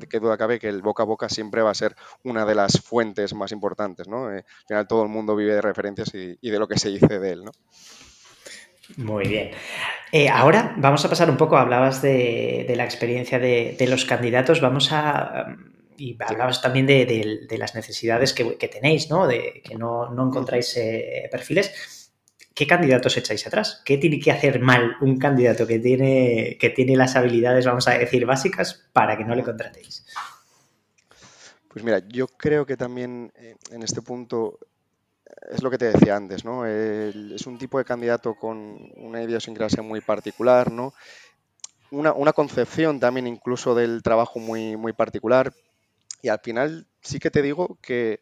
que, 0.09 0.19
duda 0.19 0.37
cabe 0.37 0.59
que 0.59 0.69
el 0.69 0.81
boca 0.81 1.03
a 1.03 1.05
boca 1.05 1.29
siempre 1.29 1.61
va 1.61 1.71
a 1.71 1.75
ser 1.75 1.95
una 2.23 2.45
de 2.45 2.55
las 2.55 2.81
fuentes 2.81 3.33
más 3.33 3.51
importantes, 3.51 4.07
¿no? 4.07 4.31
Eh, 4.31 4.37
al 4.37 4.67
final 4.67 4.87
todo 4.87 5.03
el 5.03 5.09
mundo 5.09 5.35
vive 5.35 5.53
de 5.53 5.61
referencias 5.61 6.13
y, 6.13 6.49
de 6.49 6.59
lo 6.59 6.67
que 6.67 6.79
se 6.79 6.89
dice 6.89 7.19
de 7.19 7.31
él, 7.31 7.43
¿no? 7.45 7.51
Muy 8.97 9.27
bien. 9.27 9.51
Eh, 10.11 10.29
ahora 10.29 10.73
vamos 10.77 11.05
a 11.05 11.09
pasar 11.09 11.29
un 11.29 11.37
poco, 11.37 11.57
hablabas 11.57 12.01
de, 12.01 12.71
la 12.75 12.85
experiencia 12.85 13.37
de, 13.37 13.85
los 13.87 14.05
candidatos, 14.05 14.61
vamos 14.61 14.91
a... 14.91 15.55
Y 15.97 16.17
hablabas 16.23 16.61
también 16.61 16.87
de, 16.87 17.57
las 17.57 17.75
necesidades 17.75 18.33
que, 18.33 18.67
tenéis, 18.67 19.09
¿no? 19.09 19.27
De 19.27 19.61
que 19.63 19.75
no, 19.75 20.09
encontráis 20.11 20.75
eh, 20.77 21.27
perfiles. 21.29 21.98
¿Qué 22.59 22.67
candidatos 22.67 23.15
echáis 23.15 23.47
atrás? 23.47 23.81
¿Qué 23.85 23.97
tiene 23.97 24.19
que 24.19 24.33
hacer 24.33 24.59
mal 24.59 24.97
un 24.99 25.17
candidato 25.17 25.65
que 25.65 25.79
tiene, 25.79 26.57
que 26.59 26.69
tiene 26.69 26.97
las 26.97 27.15
habilidades, 27.15 27.65
vamos 27.65 27.87
a 27.87 27.97
decir, 27.97 28.25
básicas 28.25 28.89
para 28.91 29.17
que 29.17 29.23
no 29.23 29.33
le 29.33 29.43
contratéis? 29.43 30.05
Pues 31.69 31.85
mira, 31.85 31.99
yo 32.09 32.27
creo 32.27 32.65
que 32.65 32.75
también 32.75 33.31
eh, 33.35 33.55
en 33.71 33.81
este 33.81 34.01
punto 34.01 34.59
es 35.49 35.63
lo 35.63 35.71
que 35.71 35.77
te 35.77 35.85
decía 35.85 36.17
antes, 36.17 36.43
¿no? 36.43 36.65
es 36.65 37.47
un 37.47 37.57
tipo 37.57 37.77
de 37.77 37.85
candidato 37.85 38.35
con 38.35 38.91
una 38.97 39.23
idiosincrasia 39.23 39.81
muy 39.81 40.01
particular, 40.01 40.69
¿no? 40.69 40.93
Una, 41.91 42.11
una, 42.11 42.33
concepción 42.33 42.99
también 42.99 43.25
incluso 43.25 43.73
del 43.73 44.03
trabajo 44.03 44.37
muy, 44.37 44.75
muy 44.75 44.91
particular. 44.91 45.53
Y 46.21 46.27
al 46.27 46.39
final 46.39 46.87
sí 46.99 47.19
que 47.19 47.31
te 47.31 47.41
digo 47.41 47.77
que 47.81 48.19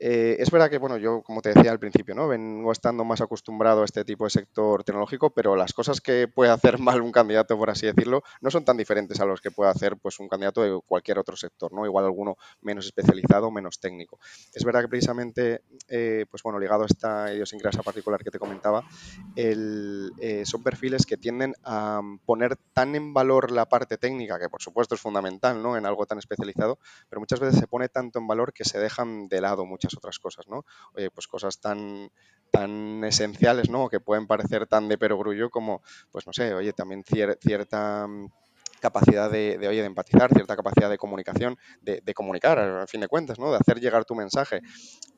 eh, 0.00 0.36
es 0.38 0.50
verdad 0.50 0.70
que, 0.70 0.78
bueno, 0.78 0.96
yo 0.96 1.22
como 1.22 1.42
te 1.42 1.52
decía 1.52 1.72
al 1.72 1.80
principio, 1.80 2.14
¿no? 2.14 2.28
Vengo 2.28 2.70
estando 2.70 3.04
más 3.04 3.20
acostumbrado 3.20 3.82
a 3.82 3.84
este 3.84 4.04
tipo 4.04 4.24
de 4.24 4.30
sector 4.30 4.84
tecnológico, 4.84 5.30
pero 5.30 5.56
las 5.56 5.72
cosas 5.72 6.00
que 6.00 6.28
puede 6.28 6.52
hacer 6.52 6.78
mal 6.78 7.02
un 7.02 7.10
candidato, 7.10 7.56
por 7.58 7.70
así 7.70 7.86
decirlo, 7.86 8.22
no 8.40 8.50
son 8.50 8.64
tan 8.64 8.76
diferentes 8.76 9.20
a 9.20 9.24
los 9.24 9.40
que 9.40 9.50
puede 9.50 9.70
hacer 9.70 9.96
pues, 9.96 10.20
un 10.20 10.28
candidato 10.28 10.62
de 10.62 10.80
cualquier 10.86 11.18
otro 11.18 11.36
sector, 11.36 11.72
¿no? 11.72 11.84
Igual 11.84 12.04
alguno 12.04 12.36
menos 12.60 12.86
especializado, 12.86 13.50
menos 13.50 13.80
técnico. 13.80 14.18
Es 14.54 14.64
verdad 14.64 14.82
que 14.82 14.88
precisamente, 14.88 15.62
eh, 15.88 16.26
pues 16.30 16.42
bueno, 16.42 16.60
ligado 16.60 16.84
a 16.84 16.86
esta 16.86 17.32
idiosincrasia 17.34 17.82
particular 17.82 18.22
que 18.22 18.30
te 18.30 18.38
comentaba, 18.38 18.84
eh, 19.34 20.42
son 20.44 20.62
perfiles 20.62 21.06
que 21.06 21.16
tienden 21.16 21.54
a 21.64 22.00
poner 22.24 22.56
tan 22.72 22.94
en 22.94 23.12
valor 23.12 23.50
la 23.50 23.66
parte 23.66 23.98
técnica, 23.98 24.38
que 24.38 24.48
por 24.48 24.62
supuesto 24.62 24.94
es 24.94 25.00
fundamental, 25.00 25.62
¿no? 25.62 25.76
En 25.76 25.86
algo 25.86 26.06
tan 26.06 26.18
especializado, 26.18 26.78
pero 27.08 27.20
muchas 27.20 27.40
veces 27.40 27.58
se 27.58 27.66
pone 27.66 27.88
tanto 27.88 28.18
en 28.18 28.26
valor 28.26 28.52
que 28.52 28.64
se 28.64 28.78
dejan 28.78 29.28
de 29.28 29.40
lado 29.40 29.64
muchas 29.66 29.87
otras 29.96 30.18
cosas, 30.18 30.48
¿no? 30.48 30.64
Oye, 30.94 31.10
pues 31.10 31.26
cosas 31.26 31.60
tan, 31.60 32.10
tan 32.50 33.04
esenciales, 33.04 33.70
¿no? 33.70 33.88
Que 33.88 34.00
pueden 34.00 34.26
parecer 34.26 34.66
tan 34.66 34.88
de 34.88 34.98
perogrullo 34.98 35.50
como, 35.50 35.82
pues 36.10 36.26
no 36.26 36.32
sé, 36.32 36.54
oye, 36.54 36.72
también 36.72 37.04
cierta 37.04 38.06
mm, 38.06 38.30
capacidad 38.78 39.30
de, 39.30 39.56
oye, 39.58 39.80
de 39.80 39.86
empatizar, 39.86 40.32
cierta 40.32 40.56
capacidad 40.56 40.90
de 40.90 40.98
comunicación, 40.98 41.56
de, 41.80 42.14
comunicar, 42.14 42.58
al 42.58 42.88
fin 42.88 43.00
de 43.00 43.08
cuentas, 43.08 43.38
¿no? 43.38 43.50
De 43.50 43.58
hacer 43.58 43.80
llegar 43.80 44.04
tu 44.04 44.14
mensaje. 44.14 44.60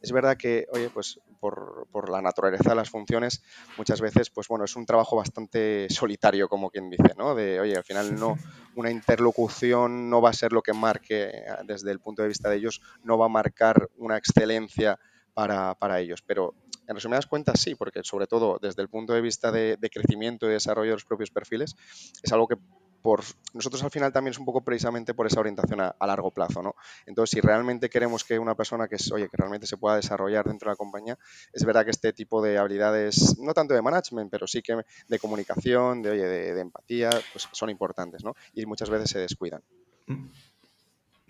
Es 0.00 0.12
verdad 0.12 0.37
que, 0.37 0.67
oye, 0.73 0.90
pues 0.90 1.21
por, 1.38 1.87
por, 1.90 2.11
la 2.11 2.21
naturaleza 2.21 2.71
de 2.71 2.76
las 2.76 2.90
funciones, 2.90 3.43
muchas 3.76 4.00
veces, 4.00 4.31
pues 4.31 4.49
bueno, 4.49 4.64
es 4.64 4.76
un 4.76 4.87
trabajo 4.87 5.17
bastante 5.17 5.88
solitario, 5.90 6.49
como 6.49 6.71
quien 6.71 6.90
dice, 6.90 7.14
¿no? 7.17 7.35
De, 7.35 7.61
oye, 7.61 7.76
al 7.76 7.85
final 7.85 8.14
no, 8.14 8.37
una 8.76 8.90
interlocución 8.90 10.11
no 10.11 10.21
va 10.21 10.31
a 10.31 10.35
ser 10.35 10.52
lo 10.52 10.62
que 10.62 10.73
marque, 10.73 11.31
desde 11.64 11.90
el 11.90 12.00
punto 12.00 12.23
de 12.23 12.29
vista 12.29 12.49
de 12.49 12.57
ellos, 12.57 12.81
no 13.02 13.19
va 13.19 13.26
a 13.26 13.31
marcar 13.31 13.88
una 13.97 14.17
excelencia 14.17 14.99
para, 15.35 15.75
para 15.75 16.00
ellos, 16.00 16.23
pero 16.23 16.55
en 16.87 16.97
resumidas 16.97 17.26
cuentas, 17.26 17.61
sí, 17.61 17.75
porque 17.75 18.00
sobre 18.02 18.26
todo 18.26 18.59
desde 18.61 18.83
el 18.83 18.88
punto 18.88 19.12
de 19.12 19.21
vista 19.21 19.52
de, 19.52 19.76
de, 19.76 19.90
crecimiento 19.90 20.47
y 20.47 20.52
desarrollo 20.52 20.90
de 20.90 20.97
los 20.97 21.05
propios 21.05 21.31
perfiles, 21.31 21.76
es 22.23 22.33
algo 22.33 22.49
que 22.49 22.57
por 23.02 23.23
nosotros 23.54 23.83
al 23.83 23.90
final 23.90 24.12
también 24.12 24.33
es 24.33 24.38
un 24.38 24.45
poco 24.45 24.62
precisamente 24.62 25.14
por 25.14 25.26
esa 25.26 25.40
orientación 25.40 25.80
a, 25.80 26.07
largo 26.07 26.30
plazo, 26.30 26.62
¿no? 26.62 26.75
Entonces, 27.07 27.30
si 27.30 27.40
realmente 27.40 27.88
queremos 27.88 28.25
que 28.25 28.38
una 28.38 28.54
persona 28.54 28.88
que 28.88 28.97
es, 28.97 29.12
oye, 29.12 29.28
que 29.28 29.37
realmente 29.37 29.66
se 29.66 29.76
pueda 29.76 29.97
desarrollar 29.97 30.47
dentro 30.47 30.69
de 30.69 30.73
la 30.73 30.76
compañía, 30.76 31.19
es 31.52 31.64
verdad 31.64 31.85
que 31.85 31.90
este 31.90 32.12
tipo 32.12 32.42
de 32.42 32.59
habilidades, 32.59 33.38
no 33.38 33.54
tanto 33.54 33.75
de 33.75 33.83
management, 33.83 34.30
pero 34.30 34.47
sí 34.47 34.62
que 34.62 34.80
de 35.09 35.19
comunicación, 35.19 36.02
de, 36.02 36.11
oye, 36.11 36.26
de, 36.26 36.61
empatía, 36.61 37.11
pues 37.33 37.49
son 37.52 37.71
importantes, 37.71 38.25
¿no? 38.25 38.35
Y 38.54 38.66
muchas 38.66 38.90
veces 38.90 39.11
se 39.11 39.19
descuidan. 39.19 39.62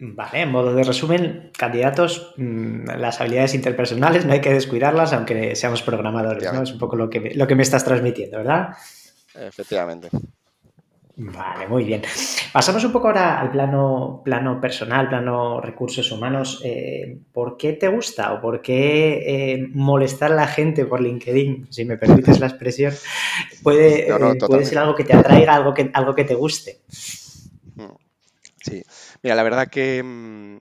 Vale, 0.03 0.41
en 0.41 0.51
modo 0.51 0.75
de 0.75 0.83
resumen, 0.83 1.51
candidatos, 1.57 2.35
mm, 2.39 2.87
las 2.99 3.21
habilidades 3.21 3.55
interpersonales 3.55 4.25
no 4.25 4.33
hay 4.33 4.41
que 4.41 4.53
descuidarlas, 4.53 5.13
aunque 5.13 5.55
seamos 5.55 5.83
programadores, 5.83 6.51
¿no? 6.53 6.63
Es 6.63 6.73
un 6.73 6.79
poco 6.79 6.97
lo 6.97 7.11
que, 7.11 7.35
lo 7.35 7.47
que 7.47 7.55
me 7.55 7.63
estás 7.63 7.85
transmitiendo, 7.85 8.39
¿verdad? 8.39 8.75
Efectivamente. 9.35 10.09
Vale, 11.23 11.69
muy 11.69 11.85
bien. 11.85 12.01
Pasamos 12.51 12.83
un 12.83 12.93
poco 12.93 13.09
ahora 13.09 13.39
al 13.41 13.51
plano, 13.51 14.23
plano 14.25 14.59
personal, 14.59 15.07
plano 15.07 15.61
recursos 15.61 16.11
humanos. 16.13 16.63
Eh, 16.65 17.19
¿Por 17.31 17.59
qué 17.59 17.75
te 17.75 17.89
gusta 17.89 18.33
o 18.33 18.41
por 18.41 18.63
qué 18.63 19.53
eh, 19.53 19.69
molestar 19.75 20.33
a 20.33 20.35
la 20.35 20.47
gente 20.47 20.87
por 20.87 21.03
LinkedIn, 21.03 21.67
si 21.71 21.85
me 21.85 21.99
permites 21.99 22.41
la 22.41 22.47
expresión, 22.47 22.95
puede, 23.63 24.09
eh, 24.09 24.39
puede 24.47 24.65
ser 24.65 24.79
algo 24.79 24.95
que 24.95 25.05
te 25.05 25.13
atraiga, 25.13 25.55
algo 25.55 25.75
que, 25.75 25.91
algo 25.93 26.15
que 26.15 26.25
te 26.25 26.35
guste? 26.35 26.81
Mm, 27.75 27.97
sí, 28.63 28.83
mira, 29.23 29.37
la 29.37 29.43
verdad 29.43 29.69
que 29.69 30.03
mm, 30.03 30.57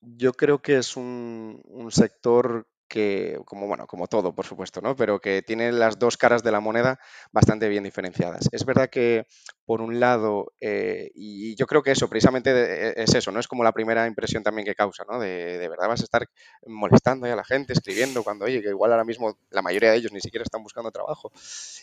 yo 0.00 0.32
creo 0.32 0.58
que 0.58 0.78
es 0.78 0.96
un, 0.96 1.62
un 1.66 1.92
sector 1.92 2.66
que, 2.90 3.38
como 3.46 3.68
bueno, 3.68 3.86
como 3.86 4.08
todo, 4.08 4.34
por 4.34 4.44
supuesto, 4.44 4.80
¿no? 4.82 4.96
Pero 4.96 5.20
que 5.20 5.42
tiene 5.42 5.70
las 5.70 5.98
dos 5.98 6.16
caras 6.16 6.42
de 6.42 6.50
la 6.50 6.58
moneda 6.58 6.98
bastante 7.30 7.68
bien 7.68 7.84
diferenciadas. 7.84 8.48
Es 8.50 8.64
verdad 8.64 8.90
que, 8.90 9.26
por 9.64 9.80
un 9.80 10.00
lado, 10.00 10.52
eh, 10.60 11.12
y 11.14 11.54
yo 11.54 11.66
creo 11.66 11.84
que 11.84 11.92
eso 11.92 12.08
precisamente 12.08 12.50
e, 12.50 13.02
es 13.02 13.14
eso, 13.14 13.30
¿no? 13.30 13.38
Es 13.38 13.46
como 13.46 13.62
la 13.62 13.72
primera 13.72 14.08
impresión 14.08 14.42
también 14.42 14.66
que 14.66 14.74
causa, 14.74 15.04
¿no? 15.08 15.20
De, 15.20 15.56
de 15.56 15.68
verdad 15.68 15.86
vas 15.86 16.00
a 16.00 16.04
estar 16.04 16.28
molestando 16.66 17.26
a 17.26 17.36
la 17.36 17.44
gente, 17.44 17.72
escribiendo, 17.72 18.24
cuando, 18.24 18.44
oye, 18.46 18.60
que 18.60 18.70
igual 18.70 18.90
ahora 18.90 19.04
mismo 19.04 19.38
la 19.50 19.62
mayoría 19.62 19.92
de 19.92 19.98
ellos 19.98 20.12
ni 20.12 20.20
siquiera 20.20 20.42
están 20.42 20.64
buscando 20.64 20.90
trabajo. 20.90 21.30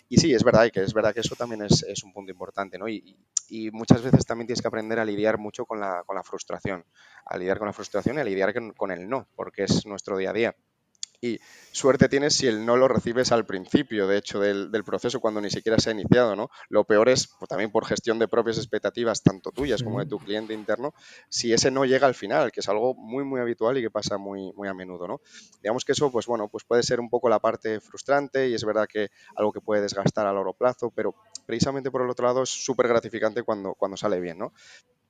Y 0.10 0.18
sí, 0.18 0.34
es 0.34 0.44
verdad, 0.44 0.70
que 0.72 0.82
es 0.82 0.94
verdad 0.94 1.14
que 1.14 1.22
eso 1.22 1.36
también 1.38 1.62
es, 1.62 1.84
es 1.84 2.04
un 2.04 2.12
punto 2.12 2.34
importante, 2.34 2.78
¿no? 2.78 2.90
Y, 2.90 3.18
y, 3.48 3.72
muchas 3.72 4.02
veces 4.02 4.26
también 4.26 4.48
tienes 4.48 4.62
que 4.62 4.68
aprender 4.68 5.00
a 5.00 5.06
lidiar 5.06 5.38
mucho 5.38 5.66
con 5.66 5.80
la, 5.80 6.04
con 6.06 6.18
la 6.18 6.24
frustración, 6.24 6.84
a 7.26 7.38
lidiar 7.38 7.60
con 7.60 7.68
la 7.68 7.74
frustración 7.74 8.18
y 8.18 8.20
a 8.20 8.24
lidiar 8.26 8.54
con, 8.54 8.74
con 8.74 8.92
el 8.92 9.08
no, 9.08 9.30
porque 9.36 9.64
es 9.64 9.86
nuestro 9.86 10.18
día 10.18 10.32
a 10.32 10.34
día. 10.34 10.56
Y 11.20 11.40
suerte 11.72 12.10
tienes 12.10 12.36
si 12.36 12.46
el 12.46 12.64
no 12.64 12.78
lo 12.78 12.88
recibes 12.88 13.32
al 13.32 13.46
principio, 13.46 14.08
de 14.08 14.18
hecho, 14.18 14.40
del, 14.40 14.70
proceso, 14.84 15.20
cuando 15.20 15.42
ni 15.42 15.50
siquiera 15.50 15.80
se 15.80 15.90
ha 15.90 15.94
iniciado, 15.94 16.36
¿no? 16.36 16.50
Lo 16.70 16.84
peor 16.84 17.10
es, 17.10 17.28
pues, 17.40 17.50
también 17.50 17.72
por 17.72 17.86
gestión 17.86 18.20
de 18.20 18.28
propias 18.28 18.58
expectativas, 18.58 19.24
tanto 19.24 19.52
tuyas 19.52 19.82
como 19.82 20.00
de 20.00 20.06
tu 20.06 20.20
cliente 20.20 20.54
interno, 20.54 20.94
si 21.28 21.54
ese 21.54 21.72
no 21.72 21.86
llega 21.86 22.06
al 22.06 22.14
final, 22.14 22.52
que 22.52 22.60
es 22.60 22.70
algo 22.70 22.94
muy, 22.94 23.24
muy 23.24 23.42
habitual 23.42 23.78
y 23.78 23.82
que 23.82 23.90
pasa 23.90 24.18
muy, 24.18 24.54
muy 24.54 24.68
a 24.68 24.76
menudo, 24.76 25.08
¿no? 25.08 25.22
Digamos 25.64 25.86
que 25.86 25.94
eso, 25.94 26.12
pues 26.12 26.28
bueno, 26.28 26.50
pues 26.50 26.64
puede 26.64 26.84
ser 26.84 27.00
un 27.00 27.10
poco 27.10 27.30
la 27.30 27.40
parte 27.40 27.80
frustrante 27.80 28.50
y 28.50 28.54
es 28.54 28.64
verdad 28.64 28.88
que 28.88 29.10
algo 29.36 29.52
que 29.52 29.62
puede 29.62 29.82
desgastar 29.82 30.28
a 30.28 30.34
largo 30.34 30.54
plazo, 30.54 30.92
pero 30.92 31.16
precisamente 31.48 31.90
por 31.90 32.04
el 32.04 32.10
otro 32.10 32.28
lado 32.28 32.44
es 32.44 32.50
súper 32.50 32.88
gratificante 32.88 33.42
cuando, 33.42 33.74
cuando 33.74 33.98
sale 33.98 34.20
bien, 34.20 34.38
¿no? 34.38 34.54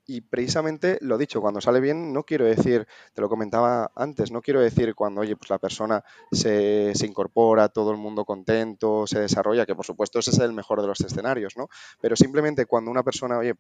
Y 0.09 0.21
precisamente 0.21 0.97
lo 1.01 1.17
dicho, 1.17 1.41
cuando 1.41 1.59
sale 1.59 1.81
bien, 1.81 2.13
no 2.13 2.23
quiero 2.23 2.45
decir, 2.45 2.87
te 3.13 3.19
lo 3.19 3.27
comentaba 3.27 3.91
antes, 3.93 4.31
no 4.31 4.41
quiero 4.41 4.61
decir 4.61 4.95
cuando, 4.95 5.19
oye, 5.19 5.35
pues 5.35 5.49
la 5.49 5.59
persona 5.59 6.01
se, 6.31 6.95
se, 6.95 7.05
incorpora, 7.05 7.67
todo 7.67 7.91
el 7.91 7.97
mundo 7.97 8.23
contento, 8.23 9.05
se 9.05 9.19
desarrolla, 9.19 9.65
que 9.65 9.75
por 9.75 9.85
supuesto 9.85 10.19
ese 10.19 10.31
es 10.31 10.39
el 10.39 10.53
mejor 10.53 10.79
de 10.81 10.87
los 10.87 11.01
escenarios, 11.01 11.57
¿no? 11.57 11.67
Pero 11.99 12.15
simplemente 12.15 12.65
cuando 12.65 12.89
una 12.89 13.03
persona, 13.03 13.37
oye, 13.37 13.55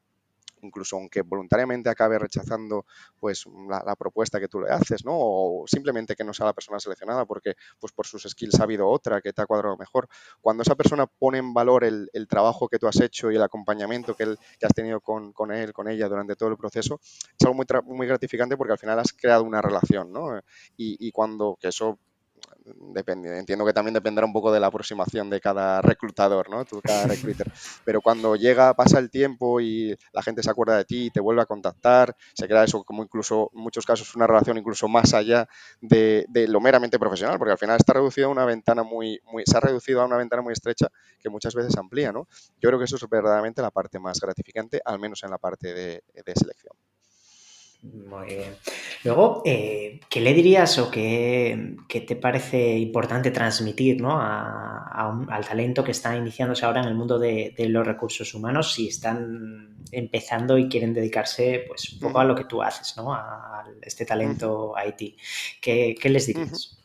incluso 0.61 0.95
aunque 0.95 1.21
voluntariamente 1.21 1.89
acabe 1.89 2.19
rechazando 2.19 2.85
pues 3.19 3.45
la, 3.67 3.95
propuesta 3.95 4.39
que 4.39 4.47
tú 4.47 4.61
le 4.61 4.69
haces, 4.69 5.05
¿no? 5.05 5.13
O 5.15 5.65
simplemente 5.67 6.15
que 6.15 6.23
no 6.23 6.33
sea 6.33 6.45
la 6.45 6.53
persona 6.53 6.79
seleccionada 6.79 7.25
porque 7.25 7.55
pues 7.79 7.93
por 7.93 8.05
sus 8.05 8.23
skills 8.23 8.59
ha 8.59 8.63
habido 8.63 8.87
otra 8.87 9.21
que 9.21 9.33
te 9.33 9.41
ha 9.41 9.45
cuadrado 9.45 9.77
mejor. 9.77 10.07
Cuando 10.41 10.63
esa 10.63 10.75
persona 10.75 11.07
pone 11.07 11.39
en 11.39 11.53
valor 11.53 11.83
el, 11.83 12.09
trabajo 12.27 12.67
que 12.67 12.77
tú 12.77 12.87
has 12.87 12.99
hecho 12.99 13.31
y 13.31 13.35
el 13.35 13.41
acompañamiento 13.41 14.15
que, 14.15 14.23
has 14.23 14.73
tenido 14.73 14.99
con, 14.99 15.51
él, 15.51 15.71
con 15.73 15.87
ella 15.87 16.09
durante 16.09 16.35
todo 16.35 16.49
el 16.49 16.57
proceso, 16.57 16.99
es 17.01 17.45
algo 17.45 17.55
muy, 17.55 17.65
muy 17.85 18.07
gratificante 18.07 18.57
porque 18.57 18.73
al 18.73 18.79
final 18.79 18.99
has 18.99 19.13
creado 19.13 19.43
una 19.43 19.61
relación, 19.61 20.11
¿no? 20.11 20.37
Y, 20.75 20.97
y 21.07 21.11
cuando, 21.11 21.57
que 21.59 21.69
eso 21.69 21.97
depende, 22.93 23.37
entiendo 23.37 23.65
que 23.65 23.73
también 23.73 23.93
dependerá 23.93 24.25
un 24.25 24.33
poco 24.33 24.51
de 24.51 24.59
la 24.59 24.67
aproximación 24.67 25.29
de 25.29 25.39
cada 25.39 25.81
reclutador, 25.81 26.49
¿no? 26.49 26.65
Tú, 26.65 26.81
cada 26.81 27.07
recruiter. 27.07 27.51
Pero 27.85 28.01
cuando 28.01 28.35
llega, 28.35 28.73
pasa 28.73 28.99
el 28.99 29.09
tiempo 29.09 29.61
y 29.61 29.95
la 30.11 30.21
gente 30.21 30.43
se 30.43 30.49
acuerda 30.49 30.77
de 30.77 30.85
ti 30.85 31.05
y 31.05 31.09
te 31.09 31.19
vuelve 31.19 31.41
a 31.41 31.45
contactar, 31.45 32.15
se 32.33 32.47
crea 32.47 32.63
eso 32.63 32.83
como 32.83 33.03
incluso, 33.03 33.51
en 33.53 33.61
muchos 33.61 33.85
casos, 33.85 34.15
una 34.15 34.27
relación 34.27 34.57
incluso 34.57 34.87
más 34.87 35.13
allá 35.13 35.47
de, 35.81 36.25
lo 36.47 36.61
meramente 36.61 36.99
profesional, 36.99 37.37
porque 37.37 37.51
al 37.51 37.57
final 37.57 37.77
está 37.77 37.93
reducido 37.93 38.27
a 38.27 38.31
una 38.31 38.45
ventana 38.45 38.83
muy, 38.83 39.19
muy, 39.25 39.43
se 39.45 39.57
ha 39.57 39.59
reducido 39.59 40.01
a 40.01 40.05
una 40.05 40.17
ventana 40.17 40.41
muy 40.41 40.53
estrecha 40.53 40.87
que 41.19 41.29
muchas 41.29 41.55
veces 41.55 41.75
amplía, 41.77 42.11
¿no? 42.11 42.27
Yo 42.61 42.69
creo 42.69 42.79
que 42.79 42.85
eso 42.85 42.95
es 42.95 43.09
verdaderamente 43.09 43.61
la 43.61 43.71
parte 43.71 43.99
más 43.99 44.19
gratificante, 44.19 44.81
al 44.83 44.99
menos 44.99 45.23
en 45.23 45.31
la 45.31 45.37
parte 45.37 45.73
de 45.73 46.33
selección. 46.35 46.73
Muy 47.83 48.27
bien. 48.27 48.55
Luego, 49.03 49.43
eh, 49.45 49.99
¿qué 50.09 50.19
le 50.19 50.33
dirías 50.33 50.77
o 50.79 50.89
qué, 50.89 51.77
te 51.87 52.15
parece 52.15 52.77
importante 52.77 53.31
transmitir 53.31 54.03
al 54.03 55.45
talento 55.47 55.83
que 55.83 55.91
está 55.91 56.15
iniciándose 56.15 56.65
ahora 56.65 56.81
en 56.81 56.87
el 56.87 56.95
mundo 56.95 57.19
de, 57.19 57.53
los 57.57 57.85
recursos 57.85 58.33
humanos 58.33 58.73
si 58.73 58.87
están 58.87 59.77
empezando 59.91 60.57
y 60.57 60.67
quieren 60.67 60.93
dedicarse 60.93 61.65
pues, 61.67 61.93
un 61.93 61.99
poco 61.99 62.19
a 62.19 62.25
lo 62.25 62.35
que 62.35 62.45
tú 62.45 62.61
haces, 62.61 62.97
¿no? 62.97 63.13
a 63.13 63.63
este 63.81 64.05
talento 64.05 64.73
IT? 64.85 65.15
¿Qué, 65.61 66.09
les 66.09 66.27
dirías? 66.27 66.77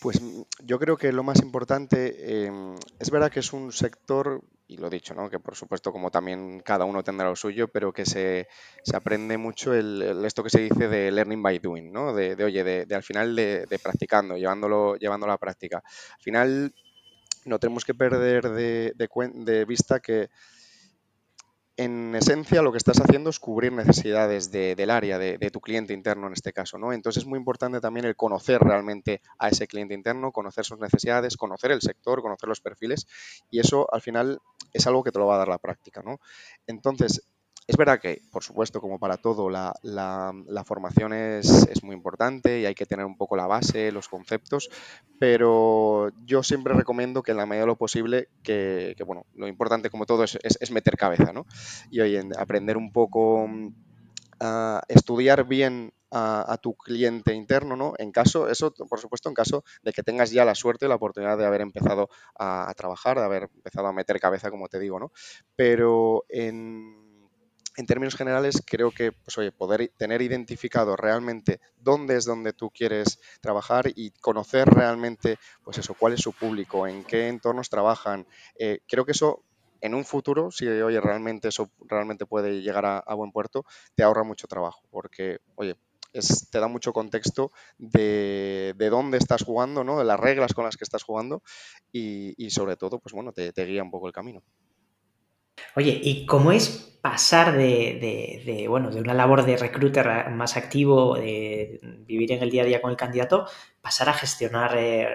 Pues 0.00 0.20
yo 0.64 0.78
creo 0.80 0.96
que 0.96 1.12
lo 1.12 1.22
más 1.22 1.40
importante, 1.42 2.46
em, 2.46 2.74
es 2.98 3.10
verdad 3.10 3.30
que 3.30 3.38
es 3.38 3.52
un 3.52 3.70
sector 3.70 4.42
y 4.72 4.76
lo 4.76 4.88
dicho, 4.88 5.14
¿no? 5.14 5.28
que 5.28 5.38
por 5.38 5.54
supuesto 5.54 5.92
como 5.92 6.10
también 6.10 6.60
cada 6.60 6.84
uno 6.84 7.04
tendrá 7.04 7.28
lo 7.28 7.36
suyo, 7.36 7.68
pero 7.68 7.92
que 7.92 8.06
se, 8.06 8.48
aprende 8.94 9.36
mucho 9.36 9.74
el, 9.74 10.24
esto 10.24 10.42
que 10.42 10.50
se 10.50 10.60
dice 10.60 10.88
de 10.88 11.12
learning 11.12 11.42
by 11.42 11.58
doing, 11.58 11.92
¿no? 11.92 12.14
de, 12.14 12.42
oye, 12.42 12.64
de, 12.64 12.94
al 12.94 13.02
final 13.02 13.36
de, 13.36 13.80
practicando, 13.82 14.36
llevándolo, 14.36 14.96
llevándolo 14.96 15.32
a 15.32 15.34
la 15.34 15.38
práctica. 15.38 15.78
Al 15.78 16.22
final 16.22 16.74
no 17.44 17.58
tenemos 17.58 17.84
que 17.84 17.94
perder 17.94 18.48
de 18.48 19.64
vista 19.66 20.00
que 20.00 20.30
en 21.76 22.14
esencia 22.14 22.60
lo 22.62 22.70
que 22.70 22.78
estás 22.78 23.00
haciendo 23.00 23.30
es 23.30 23.40
cubrir 23.40 23.72
necesidades 23.72 24.50
del 24.50 24.90
área, 24.90 25.18
de, 25.18 25.50
tu 25.50 25.60
cliente 25.60 25.94
interno 25.94 26.26
en 26.26 26.34
este 26.34 26.52
caso, 26.52 26.78
¿no? 26.78 26.92
Entonces 26.92 27.22
es 27.22 27.26
muy 27.26 27.38
importante 27.38 27.80
también 27.80 28.06
el 28.06 28.16
conocer 28.16 28.60
realmente 28.60 29.22
a 29.38 29.48
ese 29.48 29.66
cliente 29.66 29.94
interno, 29.94 30.32
conocer 30.32 30.64
sus 30.64 30.78
necesidades, 30.78 31.36
conocer 31.36 31.70
el 31.70 31.80
sector, 31.80 32.20
conocer 32.20 32.48
los 32.48 32.60
perfiles 32.60 33.06
y 33.50 33.60
eso 33.60 33.86
al 33.92 34.02
final 34.02 34.40
es 34.72 34.86
algo 34.86 35.02
que 35.02 35.12
te 35.12 35.18
lo 35.18 35.26
va 35.26 35.36
a 35.36 35.38
dar 35.38 35.48
la 35.48 35.58
práctica, 35.58 36.02
¿no? 36.02 36.18
Entonces, 36.66 37.22
es 37.66 37.76
verdad 37.76 38.00
que, 38.00 38.22
por 38.30 38.42
supuesto, 38.42 38.80
como 38.80 38.98
para 38.98 39.16
todo, 39.16 39.48
la, 39.48 39.72
formación 40.64 41.12
es, 41.12 41.82
muy 41.82 41.94
importante 41.94 42.60
y 42.60 42.66
hay 42.66 42.74
que 42.74 42.86
tener 42.86 43.04
un 43.06 43.16
poco 43.16 43.36
la 43.36 43.46
base, 43.46 43.92
los 43.92 44.08
conceptos, 44.08 44.68
pero 45.18 46.10
yo 46.24 46.42
siempre 46.42 46.74
recomiendo 46.74 47.22
que 47.22 47.30
en 47.30 47.36
la 47.36 47.46
medida 47.46 47.62
de 47.62 47.68
lo 47.68 47.76
posible, 47.76 48.28
que, 48.42 48.96
bueno, 49.06 49.26
lo 49.34 49.46
importante 49.46 49.90
como 49.90 50.06
todo 50.06 50.24
es, 50.24 50.70
meter 50.70 50.96
cabeza, 50.96 51.32
¿no? 51.32 51.46
Y 51.90 52.00
oye, 52.00 52.22
aprender 52.38 52.76
un 52.76 52.92
poco 52.92 53.48
a 54.40 54.82
estudiar 54.88 55.44
bien 55.46 55.92
a, 56.10 56.58
tu 56.60 56.74
cliente 56.74 57.32
interno, 57.32 57.76
¿no? 57.76 57.94
En 57.98 58.12
caso, 58.12 58.48
eso 58.48 58.72
por 58.72 59.00
supuesto, 59.00 59.28
en 59.28 59.34
caso 59.34 59.64
de 59.82 59.92
que 59.92 60.02
tengas 60.02 60.30
ya 60.30 60.44
la 60.44 60.54
suerte 60.54 60.86
y 60.86 60.88
la 60.88 60.96
oportunidad 60.96 61.38
de 61.38 61.46
haber 61.46 61.62
empezado 61.62 62.10
a, 62.38 62.68
a 62.68 62.74
trabajar, 62.74 63.18
de 63.18 63.24
haber 63.24 63.44
empezado 63.54 63.86
a 63.86 63.92
meter 63.92 64.20
cabeza, 64.20 64.50
como 64.50 64.68
te 64.68 64.78
digo, 64.78 64.98
¿no? 64.98 65.12
Pero 65.56 66.24
en 66.28 67.01
en 67.76 67.86
términos 67.86 68.14
generales, 68.14 68.62
creo 68.64 68.90
que, 68.90 69.12
pues 69.12 69.36
oye, 69.38 69.52
poder 69.52 69.92
tener 69.96 70.22
identificado 70.22 70.96
realmente 70.96 71.60
dónde 71.78 72.16
es 72.16 72.24
donde 72.24 72.52
tú 72.52 72.70
quieres 72.70 73.18
trabajar 73.40 73.90
y 73.94 74.10
conocer 74.10 74.68
realmente, 74.68 75.38
pues 75.64 75.78
eso, 75.78 75.94
cuál 75.94 76.12
es 76.12 76.20
su 76.20 76.32
público, 76.32 76.86
en 76.86 77.04
qué 77.04 77.28
entornos 77.28 77.70
trabajan. 77.70 78.26
Eh, 78.58 78.80
creo 78.86 79.04
que 79.04 79.12
eso, 79.12 79.42
en 79.80 79.94
un 79.94 80.04
futuro, 80.04 80.50
si 80.50 80.66
oye, 80.68 81.00
realmente 81.00 81.48
eso 81.48 81.70
realmente 81.80 82.26
puede 82.26 82.62
llegar 82.62 82.84
a, 82.84 83.14
buen 83.14 83.32
puerto, 83.32 83.64
te 83.94 84.02
ahorra 84.02 84.22
mucho 84.22 84.46
trabajo, 84.46 84.82
porque, 84.90 85.38
oye, 85.54 85.76
te 86.50 86.60
da 86.60 86.68
mucho 86.68 86.92
contexto 86.92 87.52
de, 87.78 88.74
dónde 88.90 89.16
estás 89.16 89.42
jugando, 89.44 89.82
¿no? 89.82 89.98
de 89.98 90.04
las 90.04 90.20
reglas 90.20 90.52
con 90.52 90.64
las 90.64 90.76
que 90.76 90.84
estás 90.84 91.02
jugando 91.02 91.42
y, 91.90 92.50
sobre 92.50 92.76
todo, 92.76 92.98
pues 92.98 93.14
bueno, 93.14 93.32
te 93.32 93.64
guía 93.64 93.82
un 93.82 93.90
poco 93.90 94.08
el 94.08 94.12
camino. 94.12 94.42
Oye, 95.76 96.00
¿y 96.02 96.26
cómo 96.26 96.52
es 96.52 96.92
pasar 97.02 97.56
de, 97.56 98.66
bueno, 98.68 98.90
de 98.90 99.00
una 99.00 99.12
labor 99.12 99.44
de 99.44 99.56
recruiter 99.56 100.30
más 100.30 100.56
activo, 100.56 101.16
de 101.16 101.80
vivir 102.06 102.32
en 102.32 102.42
el 102.42 102.50
día 102.50 102.62
a 102.62 102.66
día 102.66 102.80
con 102.80 102.90
el 102.92 102.96
candidato, 102.96 103.46
pasar 103.80 104.08
a 104.08 104.14
gestionar 104.14 104.76
eh, 104.76 105.08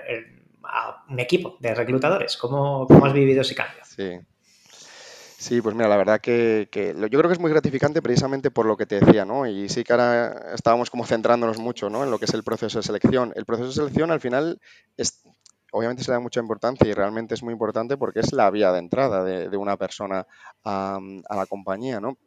a 0.64 1.06
un 1.10 1.20
equipo 1.20 1.58
de 1.60 1.74
reclutadores? 1.74 2.36
¿Cómo, 2.38 2.88
has 3.04 3.14
vivido 3.14 3.42
ese 3.42 3.56
cambio? 3.56 3.84
Sí. 3.86 4.20
Sí, 5.40 5.62
pues 5.62 5.76
mira, 5.76 5.88
la 5.88 5.98
verdad 5.98 6.20
que, 6.20 6.68
yo 6.74 7.20
creo 7.20 7.28
que 7.30 7.34
es 7.34 7.40
muy 7.40 7.52
gratificante 7.52 8.02
precisamente 8.02 8.50
por 8.50 8.66
lo 8.66 8.76
que 8.76 8.88
te 8.88 9.00
decía, 9.00 9.24
¿no? 9.24 9.46
Y 9.46 9.70
sí 9.70 9.84
que 9.84 9.94
ahora 9.94 10.52
estábamos 10.56 10.90
como 10.90 11.06
centrándonos 11.06 11.60
mucho, 11.60 11.92
¿no? 11.92 12.04
En 12.04 12.10
lo 12.10 12.18
que 12.18 12.26
es 12.26 12.34
el 12.34 12.44
proceso 12.44 12.80
de 12.80 12.84
selección. 12.84 13.34
El 13.36 13.46
proceso 13.46 13.68
de 13.68 13.76
selección 13.76 14.10
al 14.10 14.20
final 14.20 14.60
es, 14.98 15.24
obviamente 15.72 16.04
se 16.04 16.12
le 16.12 16.16
da 16.16 16.20
mucha 16.20 16.40
importancia 16.40 16.88
y 16.88 16.94
realmente 16.94 17.34
es 17.34 17.44
muy 17.44 17.54
importante 17.54 17.98
porque 17.98 18.20
es 18.20 18.34
la 18.34 18.50
vía 18.50 18.72
de 18.72 18.80
entrada 18.80 19.24
de, 19.24 19.58
una 19.58 19.78
persona 19.78 20.26
a, 20.64 21.00
la 21.30 21.46
compañía, 21.46 22.00
¿no? 22.00 22.18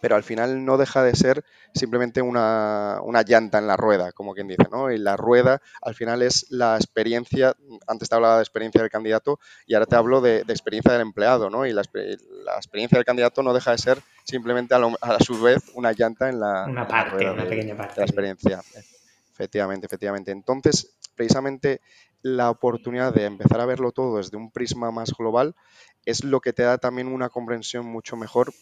Pero 0.00 0.14
al 0.14 0.22
final 0.22 0.64
no 0.64 0.76
deja 0.78 1.02
de 1.02 1.16
ser 1.16 1.44
simplemente 1.74 2.22
una, 2.22 3.00
llanta 3.26 3.58
en 3.58 3.66
la 3.66 3.76
rueda, 3.76 4.12
como 4.12 4.32
quien 4.32 4.46
dice, 4.46 4.68
¿no? 4.70 4.92
Y 4.92 4.98
la 4.98 5.16
rueda 5.16 5.60
al 5.82 5.96
final 5.96 6.22
es 6.22 6.46
la 6.50 6.76
experiencia, 6.76 7.56
antes 7.88 8.08
te 8.08 8.14
hablaba 8.14 8.36
de 8.36 8.42
experiencia 8.42 8.80
del 8.80 8.90
candidato 8.90 9.40
y 9.66 9.74
ahora 9.74 9.86
te 9.86 9.96
hablo 9.96 10.20
de, 10.20 10.38
experiencia 10.42 10.92
del 10.92 11.02
empleado, 11.02 11.50
¿no? 11.50 11.66
Y 11.66 11.72
la, 11.72 11.82
experiencia 11.82 12.96
del 12.96 13.04
candidato 13.04 13.42
no 13.42 13.52
deja 13.52 13.72
de 13.72 13.78
ser 13.78 13.98
simplemente 14.22 14.74
a, 14.74 15.18
su 15.18 15.42
vez 15.42 15.64
una 15.74 15.90
llanta 15.92 16.28
en 16.28 16.38
la, 16.38 16.66
una 16.68 16.86
parte, 16.86 17.28
una 17.28 17.44
pequeña 17.44 17.76
parte 17.76 17.94
de 17.94 18.00
la 18.00 18.06
experiencia. 18.06 18.62
Efectivamente, 19.38 19.86
efectivamente. 19.86 20.32
Entonces, 20.32 20.97
precisamente 21.18 21.80
la 22.22 22.48
oportunidad 22.50 23.12
de 23.12 23.24
empezar 23.24 23.60
a 23.60 23.66
verlo 23.66 23.92
todo 23.92 24.16
desde 24.16 24.36
un 24.36 24.50
prisma 24.50 24.90
más 24.90 25.12
global 25.18 25.54
es 26.06 26.24
lo 26.24 26.40
que 26.40 26.52
te 26.52 26.62
da 26.62 26.78
también 26.78 27.08
una 27.08 27.28
comprensión 27.28 27.84
mucho 27.86 28.16
mejor 28.16 28.52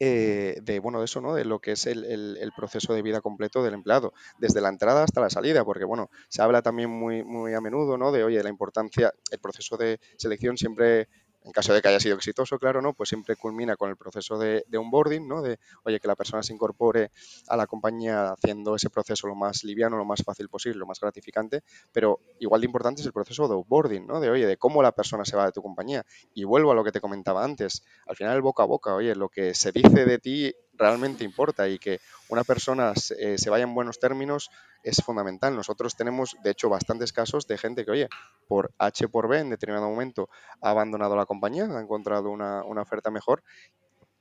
eh, 0.00 0.58
de 0.60 0.80
bueno 0.80 0.98
de 0.98 1.04
eso 1.04 1.20
no 1.20 1.34
de 1.34 1.44
lo 1.44 1.60
que 1.60 1.72
es 1.72 1.86
el, 1.86 2.52
proceso 2.56 2.92
de 2.94 3.02
vida 3.02 3.20
completo 3.20 3.62
del 3.62 3.74
empleado 3.74 4.12
desde 4.38 4.60
la 4.60 4.68
entrada 4.68 5.04
hasta 5.04 5.20
la 5.20 5.30
salida 5.30 5.64
porque 5.64 5.84
bueno 5.84 6.10
se 6.28 6.42
habla 6.42 6.62
también 6.62 6.90
muy 6.90 7.22
muy 7.22 7.54
a 7.54 7.60
menudo 7.60 7.96
no 7.96 8.10
de 8.10 8.24
oye 8.24 8.42
la 8.42 8.48
importancia 8.48 9.12
el 9.30 9.38
proceso 9.38 9.76
de 9.76 10.00
selección 10.18 10.56
siempre 10.56 11.08
en 11.44 11.52
caso 11.52 11.74
de 11.74 11.82
que 11.82 11.88
haya 11.88 12.00
sido 12.00 12.16
exitoso, 12.16 12.58
claro, 12.58 12.80
¿no? 12.80 12.94
Pues 12.94 13.10
siempre 13.10 13.36
culmina 13.36 13.76
con 13.76 13.90
el 13.90 13.96
proceso 13.96 14.38
de, 14.38 14.64
onboarding, 14.74 15.28
¿no? 15.28 15.42
De, 15.42 15.58
oye, 15.84 16.00
que 16.00 16.08
la 16.08 16.16
persona 16.16 16.42
se 16.42 16.52
incorpore 16.52 17.10
a 17.48 17.56
la 17.56 17.66
compañía 17.66 18.32
haciendo 18.32 18.74
ese 18.74 18.90
proceso 18.90 19.26
lo 19.26 19.34
más 19.34 19.62
liviano, 19.62 19.96
lo 19.96 20.04
más 20.04 20.22
fácil 20.22 20.48
posible, 20.48 20.78
lo 20.78 20.86
más 20.86 21.00
gratificante, 21.00 21.62
pero 21.92 22.20
igual 22.40 22.62
de 22.62 22.66
importante 22.66 23.02
es 23.02 23.06
el 23.06 23.12
proceso 23.12 23.46
de 23.46 23.54
onboarding, 23.54 24.06
¿no? 24.06 24.20
De, 24.20 24.30
oye, 24.30 24.46
de 24.46 24.56
cómo 24.56 24.82
la 24.82 24.92
persona 24.92 25.24
se 25.24 25.36
va 25.36 25.46
de 25.46 25.52
tu 25.52 25.62
compañía. 25.62 26.04
Y 26.32 26.44
vuelvo 26.44 26.72
a 26.72 26.74
lo 26.74 26.82
que 26.82 26.92
te 26.92 27.00
comentaba 27.00 27.44
antes, 27.44 27.84
al 28.06 28.16
final 28.16 28.34
el 28.34 28.42
boca 28.42 28.62
a 28.62 28.66
boca, 28.66 28.94
oye, 28.94 29.14
lo 29.14 29.28
que 29.28 29.54
se 29.54 29.70
dice 29.70 30.06
de 30.06 30.18
ti 30.18 30.54
realmente 30.76 31.24
importa 31.24 31.68
y 31.68 31.78
que 31.78 32.00
una 32.28 32.44
persona 32.44 32.92
eh, 33.18 33.36
se, 33.38 33.50
vaya 33.50 33.64
en 33.64 33.74
buenos 33.74 33.98
términos 33.98 34.50
es 34.82 35.02
fundamental. 35.02 35.54
Nosotros 35.54 35.96
tenemos, 35.96 36.36
de 36.42 36.50
hecho, 36.50 36.68
bastantes 36.68 37.12
casos 37.12 37.46
de 37.46 37.58
gente 37.58 37.84
que, 37.84 37.90
oye, 37.90 38.08
por 38.48 38.72
H 38.78 39.08
por 39.08 39.28
B 39.28 39.38
en 39.38 39.50
determinado 39.50 39.88
momento 39.88 40.28
ha 40.60 40.70
abandonado 40.70 41.16
la 41.16 41.26
compañía, 41.26 41.64
ha 41.64 41.80
encontrado 41.80 42.30
una, 42.30 42.62
oferta 42.62 43.10
mejor. 43.10 43.42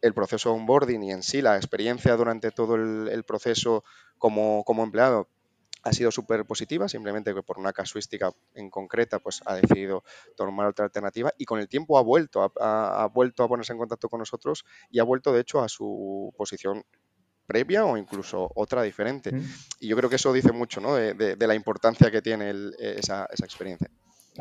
El 0.01 0.13
proceso 0.13 0.49
de 0.49 0.55
onboarding 0.55 1.03
y 1.03 1.11
en 1.11 1.23
sí 1.23 1.41
la 1.41 1.55
experiencia 1.55 2.15
durante 2.15 2.51
todo 2.51 2.75
el, 2.75 3.23
proceso 3.23 3.83
como, 4.17 4.63
como 4.65 4.83
empleado 4.83 5.27
ha 5.83 5.91
sido 5.91 6.11
súper 6.11 6.45
positiva, 6.45 6.87
simplemente 6.87 7.33
que 7.33 7.43
por 7.43 7.59
una 7.59 7.73
casuística 7.73 8.31
en 8.55 8.69
concreta 8.69 9.19
pues 9.19 9.41
ha 9.45 9.55
decidido 9.55 10.03
tomar 10.35 10.67
otra 10.67 10.85
alternativa 10.85 11.33
y 11.37 11.45
con 11.45 11.59
el 11.59 11.67
tiempo 11.67 11.97
ha 11.97 12.01
vuelto, 12.01 12.51
ha, 12.59 13.05
vuelto 13.13 13.43
a 13.43 13.47
ponerse 13.47 13.73
en 13.73 13.79
contacto 13.79 14.09
con 14.09 14.19
nosotros 14.19 14.65
y 14.89 14.99
ha 14.99 15.03
vuelto 15.03 15.33
de 15.33 15.41
hecho 15.41 15.61
a 15.61 15.69
su 15.69 16.33
posición 16.37 16.83
previa 17.45 17.85
o 17.85 17.97
incluso 17.97 18.49
otra 18.55 18.81
diferente. 18.81 19.33
Mm. 19.33 19.53
Y 19.81 19.87
yo 19.89 19.97
creo 19.97 20.09
que 20.09 20.15
eso 20.15 20.31
dice 20.31 20.53
mucho 20.53 20.79
¿no? 20.79 20.95
de, 20.95 21.35
la 21.37 21.55
importancia 21.55 22.09
que 22.09 22.21
tiene 22.21 22.53
esa, 22.79 23.27
esa 23.31 23.45
experiencia. 23.45 23.89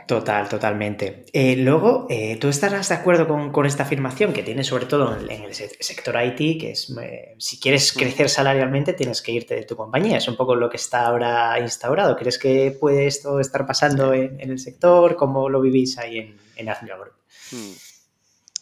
Total, 0.06 0.48
totalmente. 0.48 1.26
Eh, 1.34 1.54
luego, 1.56 2.06
eh, 2.08 2.38
¿tú 2.40 2.48
estarás 2.48 2.88
de 2.88 2.94
acuerdo 2.94 3.28
con, 3.52 3.66
esta 3.66 3.82
afirmación 3.82 4.32
que 4.32 4.42
tiene 4.42 4.64
sobre 4.64 4.86
todo 4.86 5.14
en, 5.14 5.42
el 5.42 5.54
sector 5.54 6.16
IT, 6.24 6.60
que 6.60 6.70
es, 6.70 6.90
eh, 6.98 7.34
si 7.38 7.60
quieres 7.60 7.92
crecer 7.92 8.30
salarialmente 8.30 8.94
tienes 8.94 9.20
que 9.20 9.32
irte 9.32 9.54
de 9.54 9.64
tu 9.64 9.76
compañía? 9.76 10.16
Es 10.16 10.26
un 10.28 10.36
poco 10.36 10.54
lo 10.54 10.70
que 10.70 10.78
está 10.78 11.04
ahora 11.04 11.60
instaurado. 11.60 12.16
¿Crees 12.16 12.38
que 12.38 12.74
puede 12.80 13.06
esto 13.06 13.38
estar 13.38 13.66
pasando 13.66 14.14
en, 14.14 14.40
el 14.40 14.58
sector? 14.58 15.14
¿Cómo 15.14 15.50
lo 15.50 15.60
vivís 15.60 15.98
ahí 15.98 16.18
en, 16.18 16.38
en 16.56 16.66
Group? 16.66 17.12
Hmm. 17.50 17.72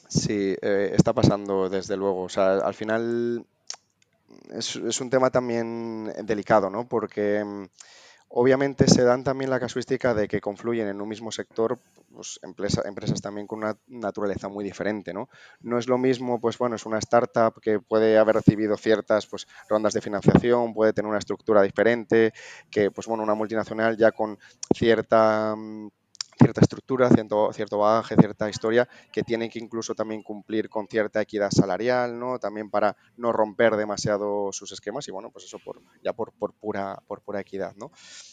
Sí, 0.09 0.57
está 0.61 1.13
pasando 1.13 1.69
desde 1.69 1.97
luego. 1.97 2.25
O 2.25 2.29
sea, 2.29 2.55
al 2.55 2.75
final 2.75 3.45
es, 4.53 4.75
es 4.75 5.01
un 5.01 5.09
tema 5.09 5.31
también 5.31 6.13
delicado, 6.25 6.69
¿no? 6.71 6.89
Porque 6.89 7.45
mm, 7.45 7.67
Obviamente 8.33 8.87
se 8.87 9.03
dan 9.03 9.25
también 9.25 9.51
la 9.51 9.59
casuística 9.59 10.15
de 10.15 10.29
que 10.29 10.41
confluyen 10.41 10.87
en 10.87 11.01
un 11.01 11.09
mismo 11.09 11.33
sector 11.33 11.81
pues, 12.15 12.39
empresas 12.45 13.21
también 13.21 13.49
con 13.49 13.59
una 13.59 13.77
naturaleza 13.89 14.49
muy 14.49 14.65
diferente, 14.65 15.13
¿no? 15.13 15.29
No 15.63 15.79
es 15.79 15.89
lo 15.89 15.99
mismo, 15.99 16.41
pues 16.41 16.57
bueno, 16.57 16.77
es 16.77 16.87
una 16.87 16.99
startup 16.99 17.61
que 17.61 17.81
puede 17.81 18.19
haber 18.19 18.37
recibido 18.37 18.77
ciertas 18.77 19.27
pues, 19.27 19.49
rondas 19.69 19.95
de 19.95 20.01
financiación, 20.01 20.73
puede 20.73 20.93
tener 20.93 21.09
una 21.09 21.19
estructura 21.19 21.61
diferente, 21.63 22.33
que 22.71 22.93
pues 22.93 23.09
bueno, 23.09 23.25
una 23.25 23.35
multinacional 23.35 23.97
ya 23.97 24.13
con 24.13 24.39
cierta 24.77 25.57
mm, 25.57 25.89
cierta 26.41 26.61
estructura, 26.63 27.09
cierto, 27.11 27.53
cierto 27.53 27.79
bagaje, 27.79 28.17
cierta 28.17 28.49
historia, 28.49 28.89
que 29.13 29.23
tiene 29.23 29.51
que 29.51 29.59
incluso 29.59 29.95
también 29.95 30.23
cumplir 30.23 30.69
con 30.69 30.87
cierta 30.89 31.21
equidad 31.21 31.51
salarial, 31.51 32.19
¿no? 32.19 32.39
También 32.39 32.71
para 32.71 32.97
no 33.17 33.33
romper 33.33 33.77
demasiado 33.77 34.53
sus 34.53 34.73
esquemas 34.73 35.07
y 35.09 35.11
bueno, 35.11 35.31
pues 35.31 35.45
eso 35.45 35.59
por, 35.59 35.83
ya 36.03 36.13
por, 36.13 36.33
por, 36.33 36.55
pura, 36.55 37.03
por 37.07 37.23
pura 37.23 37.41
equidad, 37.41 37.75
¿no? 37.77 37.91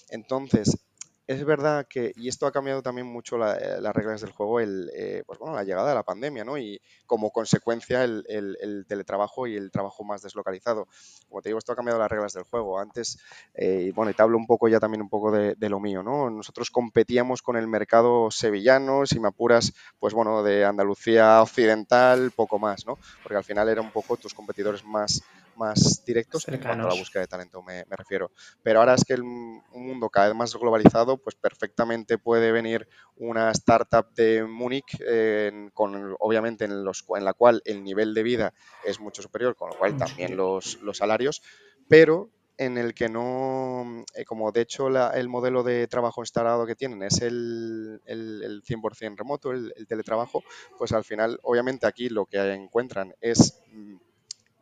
Entonces, 0.09 0.86
es 1.27 1.43
verdad 1.43 1.85
que, 1.89 2.13
y 2.15 2.29
esto 2.29 2.47
ha 2.47 2.53
cambiado 2.53 2.81
también 2.81 3.05
mucho 3.05 3.35
eh, 3.35 3.81
las 3.81 3.93
reglas 3.93 4.21
del 4.21 4.31
juego, 4.31 4.61
el, 4.61 4.89
eh, 4.95 5.23
pues 5.27 5.37
bueno, 5.37 5.55
la 5.55 5.65
llegada 5.65 5.89
de 5.89 5.95
la 5.95 6.03
pandemia, 6.03 6.45
¿no? 6.45 6.57
Y 6.57 6.81
como 7.05 7.31
consecuencia 7.31 8.05
el, 8.05 8.85
teletrabajo 8.87 9.45
y 9.45 9.57
el 9.57 9.69
trabajo 9.69 10.05
más 10.05 10.21
deslocalizado. 10.21 10.87
Como 11.27 11.41
te 11.41 11.49
digo, 11.49 11.59
esto 11.59 11.73
ha 11.73 11.75
cambiado 11.75 11.99
las 11.99 12.09
reglas 12.09 12.31
del 12.31 12.43
juego. 12.43 12.79
Antes, 12.79 13.19
eh, 13.53 13.87
y 13.87 13.91
bueno, 13.91 14.09
y 14.09 14.13
te 14.13 14.21
hablo 14.21 14.37
un 14.37 14.47
poco 14.47 14.69
ya 14.69 14.79
también 14.79 15.01
un 15.01 15.09
poco 15.09 15.31
de, 15.31 15.55
lo 15.69 15.81
mío, 15.81 16.01
¿no? 16.01 16.29
Nosotros 16.29 16.71
competíamos 16.71 17.41
con 17.41 17.57
el 17.57 17.67
mercado 17.67 18.31
sevillano, 18.31 19.05
si 19.05 19.19
me 19.19 19.27
apuras, 19.27 19.73
pues 19.99 20.13
bueno, 20.13 20.43
de 20.43 20.63
Andalucía 20.63 21.41
occidental, 21.41 22.31
poco 22.31 22.57
más, 22.57 22.85
¿no? 22.85 22.97
Porque 23.21 23.35
al 23.35 23.43
final 23.43 23.67
eran 23.67 23.85
un 23.85 23.91
poco 23.91 24.15
tus 24.15 24.33
competidores 24.33 24.85
más, 24.85 25.21
más 25.57 26.03
directos 26.05 26.47
en 26.47 26.59
cuanto 26.59 26.87
a 26.87 26.89
la 26.89 26.99
búsqueda 26.99 27.21
de 27.21 27.27
talento, 27.27 27.61
me, 27.61 27.83
refiero. 27.89 28.31
Pero 28.63 28.79
ahora 28.79 28.95
es 28.95 29.03
que 29.03 29.13
el, 29.13 29.21
un 29.23 29.63
mundo 29.73 30.09
cada 30.09 30.27
vez 30.27 30.35
más 30.35 30.55
globalizado, 30.55 31.17
pues 31.17 31.35
perfectamente 31.35 32.17
puede 32.17 32.51
venir 32.51 32.87
una 33.15 33.51
startup 33.51 34.13
de 34.13 34.43
Múnich, 34.43 34.97
con, 35.73 36.15
obviamente 36.19 36.65
en, 36.65 36.83
los, 36.83 37.03
en 37.15 37.25
la 37.25 37.33
cual 37.33 37.61
el 37.65 37.83
nivel 37.83 38.13
de 38.13 38.23
vida 38.23 38.53
es 38.85 38.99
mucho 38.99 39.21
superior, 39.21 39.55
con 39.55 39.69
lo 39.69 39.77
cual 39.77 39.97
también 39.97 40.37
los, 40.37 40.81
los 40.81 40.97
salarios, 40.97 41.41
pero 41.87 42.29
en 42.57 42.77
el 42.77 42.93
que 42.93 43.07
no, 43.07 44.03
eh, 44.15 44.25
como 44.25 44.51
de 44.51 44.61
hecho 44.61 44.87
el 44.87 45.29
modelo 45.29 45.63
de 45.63 45.87
trabajo 45.87 46.21
instalado 46.21 46.65
que 46.65 46.75
tienen 46.75 47.03
es 47.03 47.21
el, 47.21 48.01
el, 48.05 48.41
el 48.43 48.63
100% 48.63 49.15
remoto, 49.15 49.51
el, 49.51 49.73
el, 49.75 49.87
teletrabajo, 49.87 50.43
pues 50.77 50.91
al 50.91 51.03
final 51.03 51.39
obviamente 51.43 51.85
aquí 51.85 52.09
lo 52.09 52.25
que 52.25 52.37
encuentran 52.53 53.13
es 53.21 53.61
mm, 53.71 53.97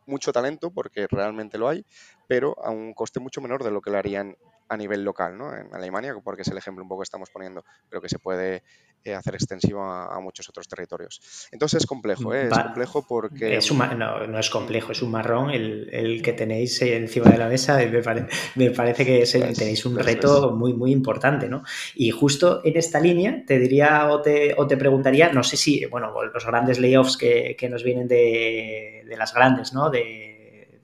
mucho 0.06 0.32
talento, 0.32 0.70
porque 0.70 1.06
realmente 1.08 1.58
lo 1.58 1.68
hay, 1.68 1.84
pero 2.26 2.56
a 2.64 2.70
un 2.70 2.94
coste 2.94 3.20
mucho 3.20 3.40
menor 3.40 3.64
de 3.64 3.70
lo 3.70 3.80
que 3.80 3.90
lo 3.90 3.98
harían 3.98 4.36
a 4.68 4.76
nivel 4.76 5.04
local, 5.04 5.36
¿no? 5.36 5.54
En 5.54 5.72
Alemania, 5.74 6.14
porque 6.22 6.42
es 6.42 6.48
el 6.48 6.58
ejemplo 6.58 6.82
un 6.82 6.88
poco 6.88 7.00
que 7.00 7.04
estamos 7.04 7.30
poniendo, 7.30 7.64
pero 7.88 8.00
que 8.02 8.08
se 8.08 8.18
puede 8.18 8.62
eh, 9.04 9.14
hacer 9.14 9.34
extensivo 9.34 9.82
a, 9.84 10.18
muchos 10.20 10.48
otros 10.48 10.66
territorios. 10.66 11.20
Entonces 11.52 11.82
es 11.82 11.86
complejo, 11.86 12.34
¿eh? 12.34 12.48
es 12.50 12.58
complejo 12.58 13.06
porque... 13.06 13.56
Es 13.56 13.70
no, 13.72 14.26
no, 14.26 14.38
es 14.38 14.50
complejo, 14.50 14.90
es 14.92 15.02
un 15.02 15.12
marrón 15.12 15.50
el, 15.50 16.20
que 16.22 16.32
tenéis 16.32 16.82
encima 16.82 17.30
de 17.30 17.38
la 17.38 17.48
mesa 17.48 17.76
me, 17.76 18.26
me 18.56 18.70
parece 18.72 19.06
que 19.06 19.24
tenéis 19.56 19.86
un 19.86 19.98
reto 19.98 20.50
muy, 20.50 20.74
muy 20.74 20.90
importante, 20.90 21.48
¿no? 21.48 21.62
Y 21.94 22.10
justo 22.10 22.62
en 22.64 22.76
esta 22.76 22.98
línea 22.98 23.44
te 23.46 23.58
diría 23.58 24.08
o 24.10 24.20
te, 24.20 24.54
o 24.56 24.66
te 24.66 24.76
preguntaría, 24.76 25.32
no 25.32 25.44
sé 25.44 25.56
si, 25.56 25.84
bueno, 25.86 26.12
los 26.22 26.44
grandes 26.44 26.80
layoffs 26.80 27.16
que, 27.16 27.54
que 27.56 27.68
nos 27.68 27.84
vienen 27.84 28.08
de, 28.08 29.04
de 29.06 29.16
las 29.16 29.32
grandes, 29.32 29.72
¿no? 29.72 29.88
De, 29.90 30.36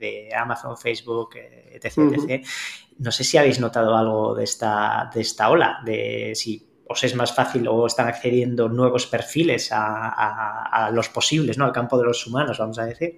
de 0.03 0.29
Amazon, 0.35 0.77
Facebook, 0.77 1.35
eh, 1.35 1.79
etc, 1.81 1.97
etc. 2.13 2.45
No 2.99 3.11
sé 3.11 3.23
si 3.23 3.37
habéis 3.37 3.59
notado 3.59 3.95
algo 3.95 4.35
de 4.35 4.43
esta, 4.43 5.09
de 5.13 5.21
esta 5.21 5.49
ola, 5.49 5.79
de 5.85 6.33
si 6.35 6.73
os 6.87 7.03
es 7.03 7.15
más 7.15 7.33
fácil 7.33 7.67
o 7.67 7.85
están 7.85 8.07
accediendo 8.07 8.69
nuevos 8.69 9.07
perfiles 9.07 9.69
a, 9.71 10.89
los 10.93 11.09
posibles, 11.09 11.57
¿no? 11.57 11.65
Al 11.65 11.71
campo 11.71 11.97
de 11.97 12.05
los 12.05 12.25
humanos, 12.27 12.57
vamos 12.59 12.79
a 12.79 12.85
decir. 12.85 13.17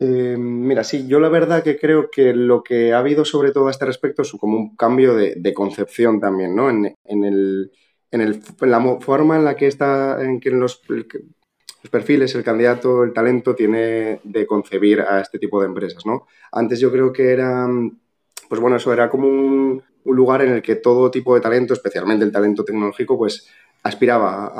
Eh, 0.00 0.36
mira, 0.38 0.84
sí, 0.84 1.06
yo 1.08 1.18
la 1.18 1.28
verdad 1.28 1.62
que 1.62 1.76
creo 1.76 2.08
que 2.10 2.32
lo 2.32 2.62
que 2.62 2.92
ha 2.92 2.98
habido 2.98 3.24
sobre 3.24 3.50
todo 3.50 3.66
a 3.66 3.72
este 3.72 3.84
respecto 3.84 4.22
es 4.22 4.30
como 4.32 4.56
un 4.56 4.76
cambio 4.76 5.14
de, 5.14 5.52
concepción 5.54 6.20
también, 6.20 6.54
¿no? 6.54 6.70
En, 6.70 6.86
el, 6.86 7.72
en, 8.12 8.20
el, 8.20 8.42
en, 8.60 8.70
la 8.70 8.98
forma 9.00 9.36
en 9.36 9.44
la 9.44 9.56
que 9.56 9.66
está, 9.66 10.22
en 10.22 10.38
que 10.38 10.50
los, 10.50 10.80
los 11.82 11.90
perfiles, 11.90 12.34
el 12.34 12.44
candidato, 12.44 13.04
el 13.04 13.12
talento 13.12 13.54
tiene 13.54 14.20
de 14.24 14.46
concebir 14.46 15.00
a 15.00 15.20
este 15.20 15.38
tipo 15.38 15.60
de 15.60 15.66
empresas, 15.66 16.04
¿no? 16.04 16.26
Antes 16.52 16.80
yo 16.80 16.90
creo 16.90 17.12
que 17.12 17.30
era, 17.30 17.68
pues 18.48 18.60
bueno, 18.60 18.76
eso 18.76 18.92
era 18.92 19.08
como 19.08 19.28
un, 19.28 19.82
lugar 20.04 20.40
en 20.40 20.54
el 20.54 20.62
que 20.62 20.76
todo 20.76 21.10
tipo 21.10 21.34
de 21.34 21.40
talento, 21.42 21.74
especialmente 21.74 22.24
el 22.24 22.32
talento 22.32 22.64
tecnológico, 22.64 23.18
pues 23.18 23.46
aspiraba 23.82 24.52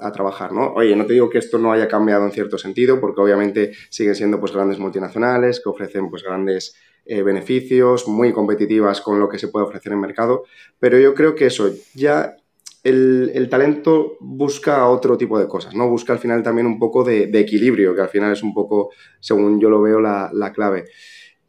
a, 0.00 0.12
trabajar, 0.12 0.52
¿no? 0.52 0.72
Oye, 0.74 0.94
no 0.94 1.04
te 1.04 1.14
digo 1.14 1.28
que 1.28 1.38
esto 1.38 1.58
no 1.58 1.72
haya 1.72 1.88
cambiado 1.88 2.24
en 2.24 2.30
cierto 2.30 2.58
sentido, 2.58 3.00
porque 3.00 3.20
obviamente 3.20 3.72
siguen 3.90 4.14
siendo 4.14 4.38
pues 4.38 4.52
grandes 4.52 4.78
multinacionales 4.78 5.60
que 5.60 5.68
ofrecen 5.68 6.08
pues 6.10 6.22
grandes 6.22 6.76
eh, 7.06 7.22
beneficios, 7.22 8.08
muy 8.08 8.32
competitivas 8.32 9.00
con 9.00 9.18
lo 9.20 9.28
que 9.28 9.38
se 9.38 9.48
puede 9.48 9.66
ofrecer 9.66 9.92
en 9.92 10.00
mercado, 10.00 10.44
pero 10.78 10.98
yo 10.98 11.12
creo 11.12 11.34
que 11.34 11.46
eso 11.46 11.70
ya 11.94 12.36
el, 12.84 13.48
talento 13.50 14.18
busca 14.20 14.86
otro 14.88 15.16
tipo 15.16 15.38
de 15.38 15.48
cosas, 15.48 15.74
¿no? 15.74 15.88
Busca 15.88 16.12
al 16.12 16.18
final 16.18 16.42
también 16.42 16.66
un 16.66 16.78
poco 16.78 17.02
de, 17.02 17.30
equilibrio, 17.32 17.94
que 17.94 18.02
al 18.02 18.08
final 18.08 18.32
es 18.32 18.42
un 18.42 18.52
poco, 18.52 18.90
según 19.20 19.58
yo 19.58 19.70
lo 19.70 19.80
veo, 19.80 20.00
la, 20.00 20.52
clave. 20.54 20.84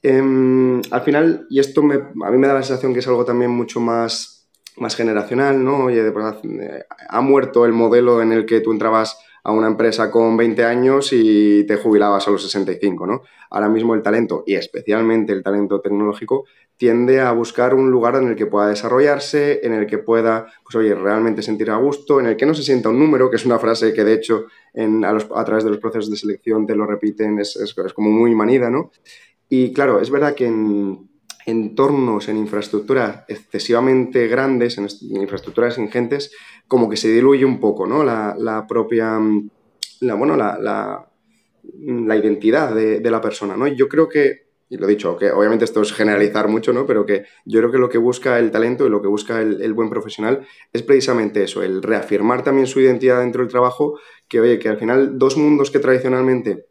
Em, 0.02 0.82
al 0.92 1.02
final, 1.02 1.46
y 1.50 1.60
esto 1.60 1.82
a 1.82 2.32
mí 2.32 2.38
me 2.38 2.48
da 2.48 2.54
la 2.54 2.64
sensación 2.64 2.94
que 2.94 3.00
es 3.00 3.08
algo 3.08 3.26
también 3.26 3.52
mucho 3.52 3.82
más, 3.82 4.48
más 4.78 4.96
generacional, 4.96 5.62
¿no? 5.62 5.86
Oye, 5.86 6.08
eh, 6.08 6.84
ha 7.10 7.22
muerto 7.22 7.66
el 7.66 7.74
modelo 7.74 8.22
en 8.22 8.32
el 8.32 8.46
que 8.46 8.62
tú 8.62 8.72
entrabas 8.72 9.18
a 9.44 9.52
una 9.52 9.68
empresa 9.68 10.10
con 10.10 10.38
20 10.38 10.64
años 10.64 11.10
y 11.12 11.66
te 11.66 11.76
jubilabas 11.76 12.28
a 12.28 12.32
los 12.32 12.44
65, 12.44 13.06
¿no? 13.06 13.24
Ahora 13.50 13.70
mismo 13.70 13.94
el 13.94 14.02
talento, 14.02 14.44
y 14.48 14.56
especialmente 14.56 15.34
el 15.34 15.44
talento 15.44 15.82
tecnológico, 15.82 16.46
tiende 16.78 17.22
a 17.22 17.32
buscar 17.32 17.74
un 17.74 17.90
lugar 17.90 18.16
en 18.16 18.28
el 18.28 18.36
que 18.36 18.48
pueda 18.48 18.68
desarrollarse, 18.68 19.62
en 19.64 19.74
el 19.74 19.88
que 19.88 19.98
pueda, 19.98 20.48
pues 20.64 20.76
oye, 20.76 20.94
realmente 20.94 21.42
sentir 21.42 21.70
a 21.72 21.78
gusto, 21.78 22.20
en 22.20 22.28
el 22.28 22.36
que 22.36 22.46
no 22.46 22.54
se 22.54 22.64
sienta 22.64 22.90
un 22.90 23.00
número, 23.00 23.30
que 23.30 23.38
es 23.38 23.46
una 23.46 23.60
frase 23.60 23.94
que 23.94 24.04
de 24.04 24.14
hecho 24.14 24.48
a, 24.76 25.46
través 25.46 25.64
de 25.64 25.70
los 25.70 25.80
procesos 25.80 26.12
de 26.12 26.18
selección 26.18 26.68
te 26.68 26.76
lo 26.76 26.86
repiten, 26.86 27.40
es, 27.40 27.58
como 27.94 28.12
muy 28.12 28.36
manida, 28.36 28.70
¿no? 28.70 28.92
Y 29.48 29.72
claro, 29.72 30.02
es 30.02 30.10
verdad 30.10 30.36
que 30.36 30.48
en 30.48 31.10
entornos, 31.46 32.28
en 32.28 32.38
infraestructuras 32.38 33.24
excesivamente 33.28 34.28
grandes, 34.28 34.78
en 34.78 34.88
infraestructuras 35.22 35.78
ingentes, 35.78 36.32
como 36.68 36.90
que 36.90 36.98
se 36.98 37.10
diluye 37.10 37.46
un 37.46 37.60
poco, 37.60 37.88
¿no? 37.88 38.04
La, 38.04 38.66
propia, 38.68 39.18
la, 40.02 40.16
bueno, 40.16 40.36
la, 40.36 41.08
identidad 42.18 42.76
de, 42.76 43.00
de 43.00 43.12
la 43.12 43.22
persona, 43.22 43.56
¿no? 43.56 43.68
Yo 43.68 43.88
creo 43.88 44.10
que 44.10 44.45
y 44.68 44.78
lo 44.78 44.88
dicho, 44.88 45.16
que 45.18 45.32
obviamente 45.32 45.66
esto 45.66 45.82
es 45.82 45.94
generalizar 45.94 46.48
mucho, 46.48 46.74
¿no? 46.74 46.88
Pero 46.88 47.06
que 47.06 47.26
yo 47.46 47.60
creo 47.60 47.72
que 47.72 47.78
lo 47.78 47.90
que 47.90 48.00
busca 48.00 48.40
el 48.40 48.50
talento 48.50 48.86
y 48.86 48.90
lo 48.90 49.02
que 49.02 49.08
busca 49.08 49.40
el, 49.42 49.74
buen 49.74 49.90
profesional 49.90 50.46
es 50.74 50.82
precisamente 50.82 51.44
eso, 51.44 51.62
el 51.62 51.84
reafirmar 51.84 52.44
también 52.44 52.66
su 52.66 52.80
identidad 52.80 53.20
dentro 53.20 53.44
del 53.44 53.52
trabajo, 53.52 54.00
que 54.28 54.40
oye, 54.40 54.58
que 54.58 54.70
al 54.70 54.78
final 54.78 55.20
dos 55.20 55.38
mundos 55.38 55.70
que 55.70 55.80
tradicionalmente 55.80 56.66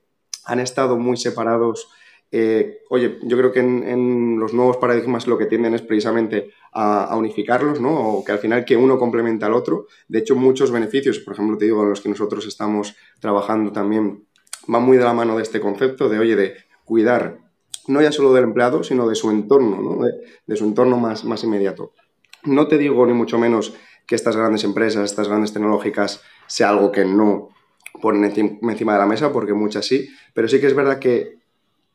han 0.44 0.58
estado 0.58 0.98
muy 0.98 1.16
separados, 1.16 1.88
eh, 2.32 2.80
oye, 2.90 3.18
yo 3.22 3.38
creo 3.38 3.52
que 3.52 3.60
en, 3.60 4.40
los 4.40 4.52
nuevos 4.52 4.78
paradigmas 4.78 5.28
lo 5.28 5.38
que 5.38 5.46
tienden 5.46 5.74
es 5.74 5.82
precisamente 5.82 6.50
a, 6.72 7.16
unificarlos, 7.16 7.80
¿no? 7.80 7.92
O 7.92 8.24
que 8.24 8.32
al 8.32 8.40
final 8.40 8.64
que 8.64 8.76
uno 8.76 8.98
complementa 8.98 9.46
al 9.46 9.54
otro. 9.54 9.86
De 10.08 10.18
hecho, 10.18 10.34
muchos 10.34 10.72
beneficios, 10.72 11.20
por 11.20 11.34
ejemplo, 11.34 11.56
te 11.56 11.66
digo, 11.66 11.84
en 11.84 11.90
los 11.90 12.00
que 12.00 12.08
nosotros 12.08 12.44
estamos 12.46 12.96
trabajando 13.20 13.70
también, 13.70 14.26
van 14.66 14.82
muy 14.82 14.96
de 14.96 15.04
la 15.04 15.14
mano 15.14 15.36
de 15.36 15.44
este 15.44 15.60
concepto 15.60 16.08
de, 16.08 16.18
oye, 16.18 16.34
de 16.34 16.54
cuidar 16.84 17.43
no 17.88 18.00
ya 18.00 18.12
solo 18.12 18.32
del 18.32 18.44
empleado, 18.44 18.82
sino 18.82 19.08
de 19.08 19.14
su 19.14 19.30
entorno, 19.30 19.80
¿no? 19.80 20.06
de, 20.46 20.56
su 20.56 20.64
entorno 20.64 20.96
más, 20.98 21.24
más 21.24 21.44
inmediato. 21.44 21.92
No 22.44 22.68
te 22.68 22.78
digo 22.78 23.06
ni 23.06 23.12
mucho 23.12 23.38
menos 23.38 23.74
que 24.06 24.14
estas 24.14 24.36
grandes 24.36 24.64
empresas, 24.64 25.04
estas 25.04 25.28
grandes 25.28 25.52
tecnológicas, 25.52 26.22
sea 26.46 26.70
algo 26.70 26.92
que 26.92 27.04
no 27.04 27.48
ponen 28.00 28.24
encima 28.24 28.92
de 28.92 28.98
la 28.98 29.06
mesa, 29.06 29.32
porque 29.32 29.54
muchas 29.54 29.86
sí, 29.86 30.08
pero 30.34 30.48
sí 30.48 30.60
que 30.60 30.66
es 30.66 30.74
verdad 30.74 30.98
que, 30.98 31.38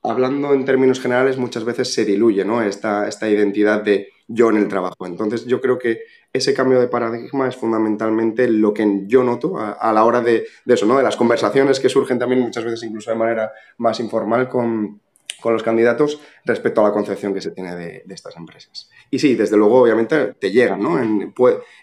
hablando 0.01 0.53
en 0.53 0.65
términos 0.65 0.99
generales, 0.99 1.37
muchas 1.37 1.65
veces 1.65 1.93
se 1.93 2.05
diluye 2.05 2.45
¿no? 2.45 2.61
esta, 2.61 3.07
esta 3.07 3.29
identidad 3.29 3.83
de 3.83 4.09
yo 4.27 4.49
en 4.49 4.57
el 4.57 4.67
trabajo. 4.67 5.05
Entonces, 5.05 5.45
yo 5.45 5.59
creo 5.59 5.77
que 5.77 6.01
ese 6.31 6.53
cambio 6.53 6.79
de 6.79 6.87
paradigma 6.87 7.47
es 7.47 7.55
fundamentalmente 7.55 8.47
lo 8.47 8.73
que 8.73 9.03
yo 9.07 9.23
noto 9.23 9.57
a, 9.57 9.91
la 9.91 10.03
hora 10.03 10.21
de, 10.21 10.45
de, 10.65 10.73
eso, 10.73 10.85
¿no? 10.85 10.97
de 10.97 11.03
las 11.03 11.17
conversaciones 11.17 11.79
que 11.79 11.89
surgen 11.89 12.19
también 12.19 12.41
muchas 12.41 12.63
veces 12.63 12.83
incluso 12.83 13.11
de 13.11 13.17
manera 13.17 13.51
más 13.77 13.99
informal 13.99 14.47
con, 14.47 15.01
con 15.41 15.53
los 15.53 15.63
candidatos 15.63 16.21
respecto 16.45 16.81
a 16.81 16.85
la 16.85 16.93
concepción 16.93 17.33
que 17.33 17.41
se 17.41 17.51
tiene 17.51 17.75
de, 17.75 18.03
estas 18.09 18.35
empresas. 18.37 18.89
Y 19.09 19.19
sí, 19.19 19.35
desde 19.35 19.57
luego, 19.57 19.81
obviamente, 19.81 20.33
te 20.39 20.51
llegan, 20.51 20.81
¿no? 20.81 20.99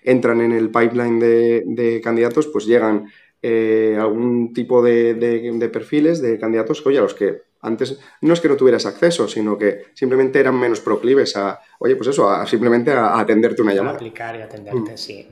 entran 0.02 0.40
en 0.40 0.52
el 0.52 0.70
pipeline 0.70 1.18
de, 1.18 2.00
candidatos, 2.02 2.46
pues 2.48 2.66
llegan 2.66 3.10
eh, 3.42 3.96
algún 3.98 4.52
tipo 4.52 4.82
de, 4.82 5.70
perfiles 5.72 6.20
de 6.20 6.38
candidatos 6.38 6.82
que, 6.82 6.88
oye, 6.88 6.98
a 6.98 7.02
los 7.02 7.14
que 7.14 7.46
Antes 7.62 7.98
no 8.20 8.32
es 8.32 8.40
que 8.40 8.48
no 8.48 8.56
tuvieras 8.56 8.86
acceso, 8.86 9.26
sino 9.26 9.58
que 9.58 9.86
simplemente 9.94 10.38
eran 10.38 10.58
menos 10.58 10.80
proclives 10.80 11.36
a, 11.36 11.58
oye, 11.80 11.96
pues 11.96 12.10
eso, 12.10 12.30
a 12.30 12.46
simplemente 12.46 12.92
a, 12.92 13.18
atenderte 13.18 13.62
una 13.62 13.74
llamada. 13.74 13.94
A 13.94 13.96
aplicar 13.96 14.36
y 14.36 14.42
atenderte, 14.42 14.92
mm. 14.92 14.96
sí. 14.96 15.28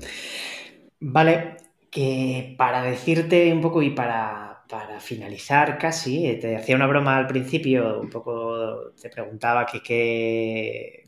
Vale, 0.98 1.58
que 1.90 2.54
para 2.58 2.82
decirte 2.82 3.52
un 3.52 3.60
poco 3.60 3.82
y 3.82 3.90
para, 3.90 4.53
para, 4.68 5.00
finalizar 5.00 5.78
casi, 5.78 6.26
eh, 6.26 6.36
te 6.36 6.56
hacía 6.56 6.76
una 6.76 6.86
broma 6.86 7.16
al 7.16 7.26
principio, 7.26 8.00
un 8.00 8.10
poco 8.10 8.92
te 9.00 9.10
preguntaba 9.10 9.66
que 9.66 9.82
qué 9.82 11.04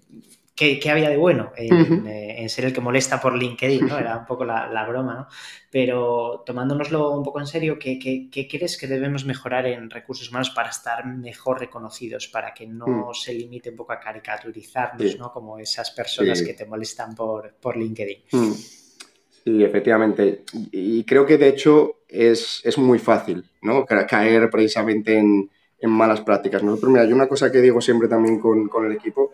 qué, 0.57 0.91
había 0.91 1.11
de 1.11 1.19
bueno 1.19 1.53
eh, 1.57 1.69
en, 2.39 2.49
ser 2.49 2.65
el 2.65 2.73
que 2.73 2.81
molesta 2.81 3.21
por 3.21 3.37
LinkedIn, 3.37 3.87
¿no? 3.87 3.99
Era 3.99 4.17
un 4.17 4.25
poco 4.25 4.45
la, 4.45 4.87
broma, 4.89 5.15
¿no? 5.15 5.29
Pero 5.71 6.43
tomándonoslo 6.47 7.11
un 7.11 7.23
poco 7.23 7.41
en 7.41 7.47
serio, 7.47 7.79
¿qué, 7.79 8.29
crees 8.31 8.79
que 8.79 8.87
debemos 8.87 9.27
mejorar 9.27 9.67
en 9.67 9.91
recursos 9.91 10.31
humanos 10.31 10.51
para 10.51 10.71
estar 10.71 11.07
mejor 11.07 11.61
reconocidos, 11.61 12.29
para 12.29 12.55
que 12.55 12.67
no 12.67 12.87
mm. 12.87 13.15
se 13.15 13.35
limite 13.35 13.71
un 13.71 13.77
poco 13.77 13.93
a 13.93 14.01
caricaturizarnos, 14.01 15.19
¿no? 15.19 15.31
Como 15.31 15.59
esas 15.59 15.91
personas 15.91 16.43
que 16.43 16.55
te 16.55 16.65
molestan 16.65 17.15
por, 17.15 17.55
por 17.61 17.77
LinkedIn. 17.77 18.25
Mm. 18.33 18.53
Sí, 19.47 19.63
efectivamente. 19.63 20.43
Y 20.73 21.05
creo 21.05 21.25
que 21.25 21.39
de 21.39 21.47
hecho 21.47 21.99
es, 22.09 22.65
muy 22.79 22.99
fácil, 22.99 23.45
¿no? 23.63 23.87
Caer 23.87 24.51
precisamente 24.51 25.19
en, 25.19 25.51
malas 25.83 26.21
prácticas. 26.23 26.65
Nosotros, 26.65 26.91
mira, 26.91 27.05
hay 27.05 27.13
una 27.13 27.29
cosa 27.29 27.53
que 27.53 27.61
digo 27.61 27.81
siempre 27.81 28.09
también 28.09 28.41
con, 28.41 28.67
con 28.67 28.87
el 28.87 28.93
equipo, 28.93 29.31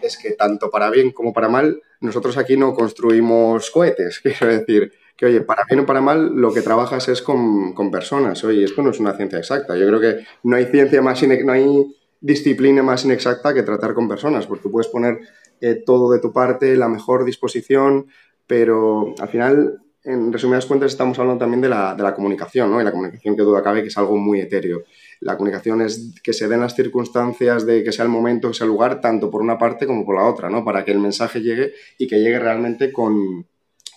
es 0.00 0.16
que 0.16 0.32
tanto 0.32 0.70
para 0.70 0.88
bien 0.88 1.10
como 1.10 1.32
para 1.32 1.48
mal, 1.48 1.82
nosotros 2.00 2.36
aquí 2.36 2.56
no 2.56 2.74
construimos 2.74 3.72
cohetes. 3.72 4.20
Quiero 4.22 4.46
decir 4.46 4.92
que, 5.16 5.26
oye, 5.26 5.40
para 5.40 5.64
bien 5.68 5.80
o 5.80 5.86
para 5.86 6.00
mal, 6.00 6.36
lo 6.36 6.54
que 6.54 6.62
trabajas 6.62 7.08
es 7.08 7.20
con, 7.20 7.74
personas. 7.90 8.44
Oye, 8.44 8.62
esto 8.62 8.82
no 8.82 8.90
es 8.90 9.00
una 9.00 9.16
ciencia 9.16 9.40
exacta. 9.40 9.76
Yo 9.76 9.88
creo 9.88 10.00
que 10.00 10.24
no 10.44 10.54
hay 10.54 10.66
ciencia 10.66 11.02
más, 11.02 11.20
no 11.24 11.52
hay 11.52 11.96
disciplina 12.20 12.84
más 12.84 13.04
inexacta 13.04 13.52
que 13.52 13.64
tratar 13.64 13.94
con 13.94 14.06
personas, 14.06 14.46
porque 14.46 14.62
tú 14.62 14.70
puedes 14.70 14.86
poner 14.86 15.18
eh, 15.60 15.82
todo 15.84 16.12
de 16.12 16.20
tu 16.20 16.32
parte, 16.32 16.76
la 16.76 16.88
mejor 16.88 17.24
disposición, 17.24 18.06
pero 18.46 19.14
al 19.18 19.28
final 19.28 19.80
en 20.06 20.32
resumidas 20.32 20.66
cuentas 20.66 20.92
estamos 20.92 21.18
hablando 21.18 21.40
también 21.40 21.60
de 21.60 21.68
la, 21.68 21.94
de 21.96 22.02
la, 22.04 22.14
comunicación, 22.14 22.70
¿no? 22.70 22.80
Y 22.80 22.84
la 22.84 22.92
comunicación 22.92 23.36
que 23.36 23.42
duda 23.42 23.60
cabe 23.60 23.82
que 23.82 23.88
es 23.88 23.98
algo 23.98 24.16
muy 24.16 24.40
etéreo. 24.40 24.84
La 25.20 25.36
comunicación 25.36 25.80
es 25.82 26.14
que 26.22 26.32
se 26.32 26.46
den 26.46 26.60
las 26.60 26.76
circunstancias 26.76 27.66
de 27.66 27.82
que 27.82 27.90
sea 27.90 28.04
el 28.04 28.10
momento, 28.10 28.48
que 28.48 28.54
sea 28.54 28.66
el 28.66 28.70
lugar, 28.70 29.00
tanto 29.00 29.30
por 29.30 29.42
una 29.42 29.58
parte 29.58 29.84
como 29.84 30.04
por 30.04 30.14
la 30.14 30.24
otra, 30.24 30.48
¿no? 30.48 30.64
Para 30.64 30.84
que 30.84 30.92
el 30.92 31.00
mensaje 31.00 31.40
llegue 31.40 31.72
y 31.98 32.06
que 32.06 32.20
llegue 32.20 32.38
realmente 32.38 32.92
con, 32.92 33.46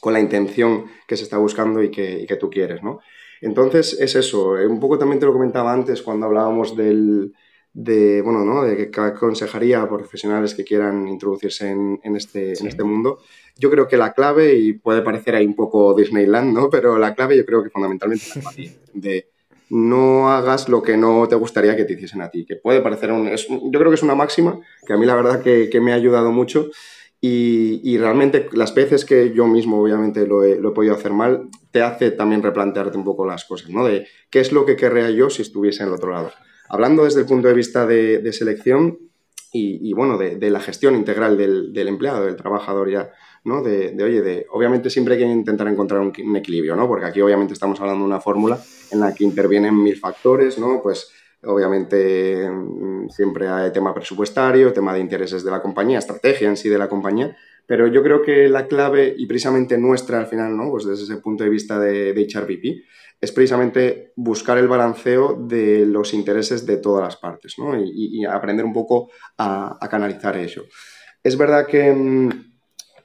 con 0.01 0.13
la 0.13 0.19
intención 0.19 0.85
que 1.07 1.15
se 1.15 1.23
está 1.23 1.37
buscando 1.37 1.83
y 1.83 1.91
que, 1.91 2.21
y 2.21 2.25
que, 2.25 2.37
tú 2.37 2.49
quieres, 2.49 2.81
¿no? 2.81 3.01
Entonces 3.41 3.95
es 3.99 4.15
eso. 4.15 4.53
Un 4.53 4.79
poco 4.79 4.97
también 4.97 5.19
te 5.19 5.27
lo 5.27 5.33
comentaba 5.33 5.71
antes 5.71 6.01
cuando 6.01 6.25
hablábamos 6.25 6.75
del, 6.75 7.33
de, 7.73 8.21
bueno, 8.23 8.43
¿no? 8.43 8.63
de 8.63 8.89
que 8.89 8.99
aconsejaría 8.99 9.81
a 9.81 9.87
profesionales 9.87 10.55
que 10.55 10.63
quieran 10.63 11.07
introducirse 11.07 11.69
en, 11.69 11.99
en 12.03 12.15
este, 12.15 12.59
en 12.59 12.67
este 12.67 12.83
mundo 12.83 13.19
yo 13.59 13.69
creo 13.69 13.87
que 13.87 13.97
la 13.97 14.13
clave, 14.13 14.55
y 14.55 14.73
puede 14.73 15.01
parecer 15.01 15.35
ahí 15.35 15.45
un 15.45 15.55
poco 15.55 15.93
Disneyland, 15.93 16.53
¿no? 16.53 16.69
Pero 16.69 16.97
la 16.97 17.13
clave 17.13 17.37
yo 17.37 17.45
creo 17.45 17.61
que 17.61 17.69
fundamentalmente 17.69 18.25
es 18.25 18.35
la 18.43 18.51
de 18.93 19.27
no 19.69 20.31
hagas 20.31 20.67
lo 20.67 20.81
que 20.81 20.97
no 20.97 21.27
te 21.27 21.35
gustaría 21.35 21.75
que 21.75 21.85
te 21.85 21.93
hiciesen 21.93 22.21
a 22.21 22.29
ti, 22.29 22.45
que 22.45 22.55
puede 22.55 22.81
parecer 22.81 23.11
un... 23.11 23.29
yo 23.29 23.79
creo 23.79 23.91
que 23.91 23.95
es 23.95 24.03
una 24.03 24.15
máxima 24.15 24.59
que 24.85 24.93
a 24.93 24.97
mí 24.97 25.05
la 25.05 25.15
verdad 25.15 25.41
que, 25.43 25.79
me 25.79 25.91
ha 25.91 25.95
ayudado 25.95 26.31
mucho 26.31 26.69
y, 27.21 27.97
realmente 27.97 28.47
las 28.53 28.73
veces 28.73 29.03
que 29.03 29.33
yo 29.33 29.45
mismo 29.45 29.81
obviamente 29.81 30.25
lo 30.25 30.43
he, 30.43 30.55
podido 30.71 30.95
hacer 30.95 31.11
mal, 31.11 31.49
te 31.71 31.81
hace 31.81 32.11
también 32.11 32.41
replantearte 32.41 32.97
un 32.97 33.03
poco 33.03 33.25
las 33.25 33.45
cosas, 33.45 33.69
¿no? 33.69 33.85
De 33.85 34.07
qué 34.29 34.39
es 34.39 34.51
lo 34.51 34.65
que 34.65 34.75
querría 34.75 35.09
yo 35.09 35.29
si 35.29 35.41
estuviese 35.41 35.83
en 35.83 35.89
el 35.89 35.95
otro 35.95 36.11
lado. 36.11 36.31
Hablando 36.69 37.03
desde 37.03 37.21
el 37.21 37.25
punto 37.25 37.47
de 37.47 37.53
vista 37.53 37.85
de, 37.85 38.31
selección 38.31 38.97
y, 39.51 39.93
bueno, 39.93 40.17
de, 40.17 40.49
la 40.49 40.59
gestión 40.59 40.95
integral 40.95 41.37
del, 41.37 41.73
del 41.73 41.87
empleado, 41.87 42.25
del 42.25 42.35
trabajador 42.35 42.89
ya 42.89 43.11
¿no? 43.43 43.61
De, 43.61 43.95
oye, 44.03 44.21
de, 44.21 44.47
obviamente 44.51 44.89
siempre 44.89 45.15
hay 45.15 45.21
que 45.21 45.27
intentar 45.27 45.67
encontrar 45.67 46.01
un, 46.01 46.35
equilibrio, 46.35 46.75
¿no? 46.75 46.87
Porque 46.87 47.05
aquí 47.05 47.21
obviamente 47.21 47.53
estamos 47.53 47.79
hablando 47.79 48.03
de 48.03 48.07
una 48.07 48.19
fórmula 48.19 48.59
en 48.91 48.99
la 48.99 49.13
que 49.13 49.23
intervienen 49.23 49.81
mil 49.81 49.97
factores, 49.97 50.57
¿no? 50.59 50.81
Pues 50.81 51.11
obviamente 51.43 52.49
mm, 52.49 53.09
siempre 53.09 53.47
hay 53.47 53.71
tema 53.71 53.93
presupuestario, 53.93 54.73
tema 54.73 54.93
de 54.93 54.99
intereses 54.99 55.43
de 55.43 55.51
la 55.51 55.61
compañía, 55.61 55.99
estrategia 55.99 56.49
en 56.49 56.57
sí 56.57 56.69
de 56.69 56.77
la 56.77 56.89
compañía, 56.89 57.35
pero 57.69 57.85
yo 57.85 58.01
creo 58.01 58.23
que 58.23 58.49
la 58.49 58.65
clave 58.65 59.13
y 59.15 59.27
precisamente 59.27 59.77
nuestra 59.77 60.17
al 60.17 60.25
final, 60.25 60.57
¿no? 60.57 60.71
Pues 60.71 60.85
desde 60.85 61.03
ese 61.03 61.17
punto 61.17 61.43
de 61.43 61.51
vista 61.51 61.79
de, 61.79 62.13
de 62.13 62.23
HRPP, 62.23 62.83
es 63.21 63.31
precisamente 63.31 64.11
buscar 64.15 64.57
el 64.57 64.67
balanceo 64.67 65.37
de 65.39 65.85
los 65.85 66.15
intereses 66.15 66.65
de 66.65 66.77
todas 66.77 67.03
las 67.03 67.17
partes, 67.17 67.59
¿no? 67.59 67.79
Y, 67.79 68.25
aprender 68.25 68.65
un 68.65 68.73
poco 68.73 69.11
a, 69.37 69.77
canalizar 69.87 70.35
eso. 70.35 70.63
Es 71.23 71.37
verdad 71.37 71.67
que 71.67 71.93
mm, 71.93 72.29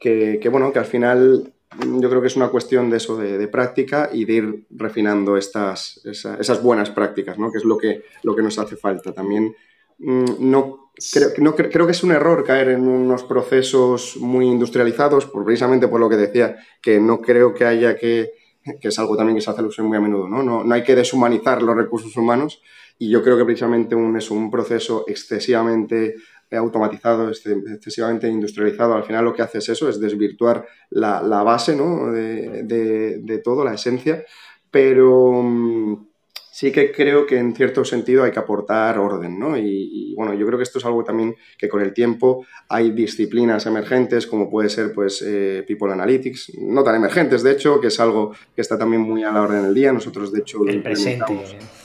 que, 0.01 0.49
bueno, 0.51 0.73
que 0.73 0.79
al 0.79 0.87
final 0.87 1.53
yo 2.01 2.09
creo 2.09 2.23
que 2.23 2.29
es 2.29 2.37
una 2.37 2.49
cuestión 2.49 2.89
de 2.89 2.97
eso, 2.97 3.19
de, 3.19 3.47
práctica 3.49 4.09
y 4.11 4.25
de 4.25 4.33
ir 4.33 4.67
refinando 4.71 5.37
estas, 5.37 6.01
esas 6.05 6.63
buenas 6.63 6.89
prácticas, 6.89 7.39
¿no? 7.39 7.53
que 7.53 7.59
es 7.59 7.65
lo 7.65 7.77
que, 7.77 8.05
lo 8.23 8.35
que 8.35 8.43
nos 8.43 8.59
hace 8.59 8.77
falta. 8.77 9.13
También 9.13 9.55
mm, 9.99 10.25
no, 10.39 10.84
creo, 11.13 11.31
no, 11.39 11.55
creo 11.55 11.87
que 11.87 11.93
es 11.93 12.03
un 12.03 12.13
error 12.13 12.45
caer 12.45 12.69
en 12.69 12.87
unos 12.87 13.25
procesos 13.25 14.17
muy 14.19 14.47
industrializados, 14.47 15.27
precisamente 15.27 15.89
por 15.89 16.01
lo 16.01 16.09
que 16.09 16.17
decía, 16.17 16.57
que 16.81 17.01
no 17.01 17.21
creo 17.21 17.55
que 17.55 17.65
haya 17.65 17.97
que, 17.97 18.33
que 18.81 18.89
es 18.89 18.99
algo 18.99 19.17
también 19.17 19.37
que 19.37 19.43
se 19.43 19.51
hace 19.51 19.83
muy 19.83 19.97
a 19.97 20.01
menudo, 20.01 20.29
¿no? 20.29 20.43
No, 20.43 20.65
no 20.65 20.75
hay 20.75 20.83
que 20.83 20.95
deshumanizar 20.95 21.63
los 21.63 21.77
recursos 21.77 22.17
humanos 22.17 22.63
y 22.99 23.11
yo 23.11 23.23
creo 23.23 23.37
que 23.37 23.45
precisamente 23.45 23.95
un, 23.95 24.17
es 24.17 24.31
un 24.31 24.51
proceso 24.51 25.05
excesivamente 25.07 26.15
automatizado, 26.53 27.31
excesivamente 27.31 28.29
industrializado, 28.29 28.95
al 28.95 29.05
final 29.05 29.25
lo 29.25 29.35
que 29.35 29.43
hace 29.43 29.59
es 29.59 29.69
eso, 29.69 29.89
es 29.89 30.01
desvirtuar 30.01 30.67
la, 30.91 31.21
base 31.43 31.75
¿no? 31.75 32.13
de, 32.13 33.41
todo, 33.43 33.65
la 33.65 33.75
esencia, 33.75 34.25
pero 34.71 35.43
mm, 35.43 36.09
sí 36.55 36.71
que 36.71 36.93
creo 36.93 37.27
que 37.27 37.37
en 37.37 37.53
cierto 37.53 37.85
sentido 37.85 38.23
hay 38.23 38.31
que 38.31 38.39
aportar 38.39 38.97
orden, 38.97 39.41
¿no? 39.41 39.59
Y, 39.59 40.15
bueno, 40.17 40.35
yo 40.35 40.47
creo 40.47 40.57
que 40.57 40.63
esto 40.63 40.79
es 40.79 40.85
algo 40.85 41.03
también 41.03 41.35
que 41.59 41.69
con 41.69 41.83
el 41.83 41.93
tiempo 41.93 42.47
hay 42.69 42.93
disciplinas 42.93 43.67
emergentes, 43.67 44.29
como 44.29 44.49
puede 44.49 44.69
ser 44.69 44.93
pues 44.93 45.21
eh, 45.27 45.65
People 45.67 45.93
Analytics, 45.93 46.53
no 46.61 46.85
tan 46.85 46.95
emergentes 46.95 47.43
de 47.43 47.51
hecho, 47.51 47.81
que 47.81 47.89
es 47.89 47.99
algo 47.99 48.37
que 48.55 48.61
está 48.63 48.79
también 48.79 49.03
muy 49.03 49.25
a 49.25 49.33
la 49.33 49.43
orden 49.43 49.65
del 49.65 49.75
día, 49.75 49.93
nosotros 49.93 50.31
de 50.31 50.43
hecho... 50.43 50.65
El 50.65 50.81
presente. 50.81 51.35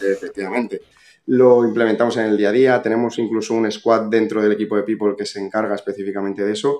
Efectivamente 0.01 0.82
lo 1.32 1.63
implementamos 1.63 2.17
en 2.17 2.25
el 2.25 2.38
día 2.38 2.49
a 2.49 2.51
día, 2.51 2.82
tenemos 2.82 3.19
incluso 3.19 3.53
un 3.53 3.71
squad 3.71 4.10
dentro 4.10 4.41
del 4.41 4.51
equipo 4.51 4.75
de 4.75 4.82
People 4.82 5.13
que 5.15 5.27
se 5.27 5.39
encarga 5.39 5.75
específicamente 5.75 6.43
de 6.43 6.53
eso, 6.53 6.79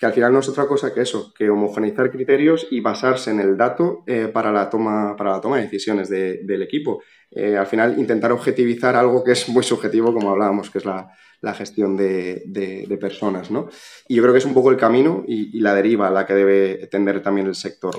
que 0.00 0.06
al 0.06 0.14
final 0.14 0.32
no 0.32 0.38
es 0.38 0.48
otra 0.48 0.66
cosa 0.66 0.94
que 0.94 1.02
eso, 1.02 1.34
que 1.34 1.50
homogeneizar 1.50 2.10
criterios 2.10 2.66
y 2.70 2.80
basarse 2.80 3.30
en 3.32 3.38
el 3.38 3.58
dato 3.58 4.02
eh, 4.06 4.30
para, 4.32 4.50
la 4.50 4.70
toma, 4.70 5.14
para 5.14 5.32
la 5.32 5.42
toma 5.42 5.58
de 5.58 5.64
decisiones 5.64 6.08
del 6.08 6.62
equipo. 6.62 7.02
Eh, 7.30 7.58
al 7.58 7.66
final 7.66 7.98
intentar 7.98 8.32
objetivizar 8.32 8.96
algo 8.96 9.22
que 9.22 9.32
es 9.32 9.46
muy 9.50 9.62
subjetivo, 9.62 10.14
como 10.14 10.30
hablábamos, 10.30 10.70
que 10.70 10.78
es 10.78 10.86
la, 10.86 11.12
gestión 11.52 11.98
de, 11.98 12.98
personas. 12.98 13.50
¿no? 13.50 13.68
Y 14.08 14.14
yo 14.14 14.22
creo 14.22 14.32
que 14.32 14.38
es 14.38 14.46
un 14.46 14.54
poco 14.54 14.70
el 14.70 14.78
camino 14.78 15.22
y, 15.28 15.54
y 15.54 15.60
la 15.60 15.74
deriva 15.74 16.08
a 16.08 16.10
la 16.10 16.24
que 16.24 16.32
debe 16.32 16.86
tender 16.86 17.22
también 17.22 17.46
el 17.46 17.54
sector. 17.54 17.94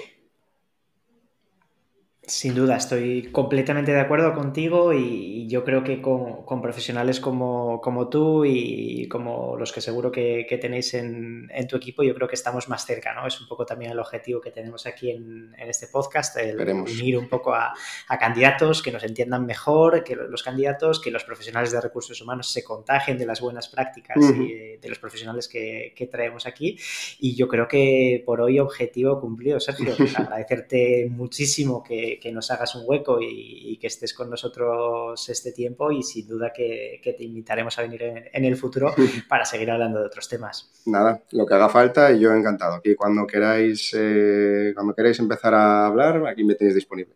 Sin 2.31 2.55
duda, 2.55 2.77
estoy 2.77 3.23
completamente 3.23 3.91
de 3.91 3.99
acuerdo 3.99 4.33
contigo 4.33 4.93
y 4.93 5.47
yo 5.49 5.65
creo 5.65 5.83
que 5.83 6.01
con, 6.01 6.61
profesionales 6.61 7.19
como, 7.19 8.07
tú 8.09 8.45
y 8.45 9.09
como 9.09 9.57
los 9.57 9.73
que 9.73 9.81
seguro 9.81 10.13
que, 10.13 10.57
tenéis 10.61 10.93
en, 10.93 11.49
tu 11.67 11.75
equipo, 11.75 12.03
yo 12.03 12.15
creo 12.15 12.29
que 12.29 12.35
estamos 12.35 12.69
más 12.69 12.85
cerca, 12.85 13.13
¿no? 13.13 13.27
Es 13.27 13.41
un 13.41 13.49
poco 13.49 13.65
también 13.65 13.91
el 13.91 13.99
objetivo 13.99 14.39
que 14.39 14.49
tenemos 14.49 14.85
aquí 14.85 15.11
en, 15.11 15.53
este 15.57 15.87
podcast, 15.87 16.37
el 16.37 16.57
unir 16.57 17.17
un 17.17 17.27
poco 17.27 17.53
a, 17.53 17.73
candidatos 18.17 18.81
que 18.81 18.93
nos 18.93 19.03
entiendan 19.03 19.45
mejor, 19.45 20.01
que 20.01 20.15
los 20.15 20.41
candidatos, 20.41 21.01
que 21.01 21.11
los 21.11 21.25
profesionales 21.25 21.73
de 21.73 21.81
recursos 21.81 22.21
humanos 22.21 22.49
se 22.49 22.63
contagien 22.63 23.17
de 23.17 23.25
las 23.25 23.41
buenas 23.41 23.67
prácticas 23.67 24.15
y 24.17 24.77
de 24.77 24.89
los 24.89 24.99
profesionales 24.99 25.49
que, 25.49 25.93
que, 25.97 26.07
traemos 26.07 26.45
aquí. 26.45 26.77
Y 27.19 27.35
yo 27.35 27.49
creo 27.49 27.67
que 27.67 28.23
por 28.25 28.39
hoy 28.39 28.57
objetivo 28.59 29.19
cumplido, 29.19 29.59
Sergio. 29.59 29.93
Agradecerte 30.15 31.09
muchísimo 31.09 31.83
que 31.83 32.20
que, 32.21 32.31
nos 32.31 32.51
hagas 32.51 32.75
un 32.75 32.83
hueco 32.85 33.19
y, 33.21 33.77
que 33.81 33.87
estés 33.87 34.13
con 34.13 34.29
nosotros 34.29 35.27
este 35.27 35.51
tiempo 35.51 35.91
y 35.91 36.03
sin 36.03 36.27
duda 36.27 36.53
que, 36.53 37.01
te 37.03 37.23
invitaremos 37.23 37.77
a 37.77 37.81
venir 37.81 38.03
en, 38.03 38.45
el 38.45 38.55
futuro 38.55 38.93
para 39.27 39.43
seguir 39.43 39.71
hablando 39.71 39.99
de 39.99 40.05
otros 40.05 40.29
temas. 40.29 40.71
Nada, 40.85 41.21
lo 41.31 41.45
que 41.45 41.53
haga 41.53 41.69
falta 41.69 42.11
y 42.11 42.19
yo 42.19 42.33
encantado. 42.33 42.75
Aquí 42.75 42.95
cuando 42.95 43.25
queráis, 43.25 43.91
eh, 43.97 44.71
cuando 44.75 44.93
queráis 44.93 45.19
empezar 45.19 45.53
a 45.53 45.87
hablar, 45.87 46.25
aquí 46.27 46.43
me 46.43 46.55
tenéis 46.55 46.75
disponible. 46.75 47.15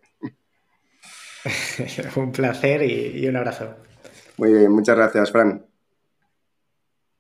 un 2.16 2.32
placer 2.32 2.82
y 2.84 3.28
un 3.28 3.36
abrazo. 3.36 3.76
Muy 4.38 4.54
bien, 4.54 4.72
muchas 4.72 4.96
gracias, 4.96 5.32
Fran. 5.32 5.75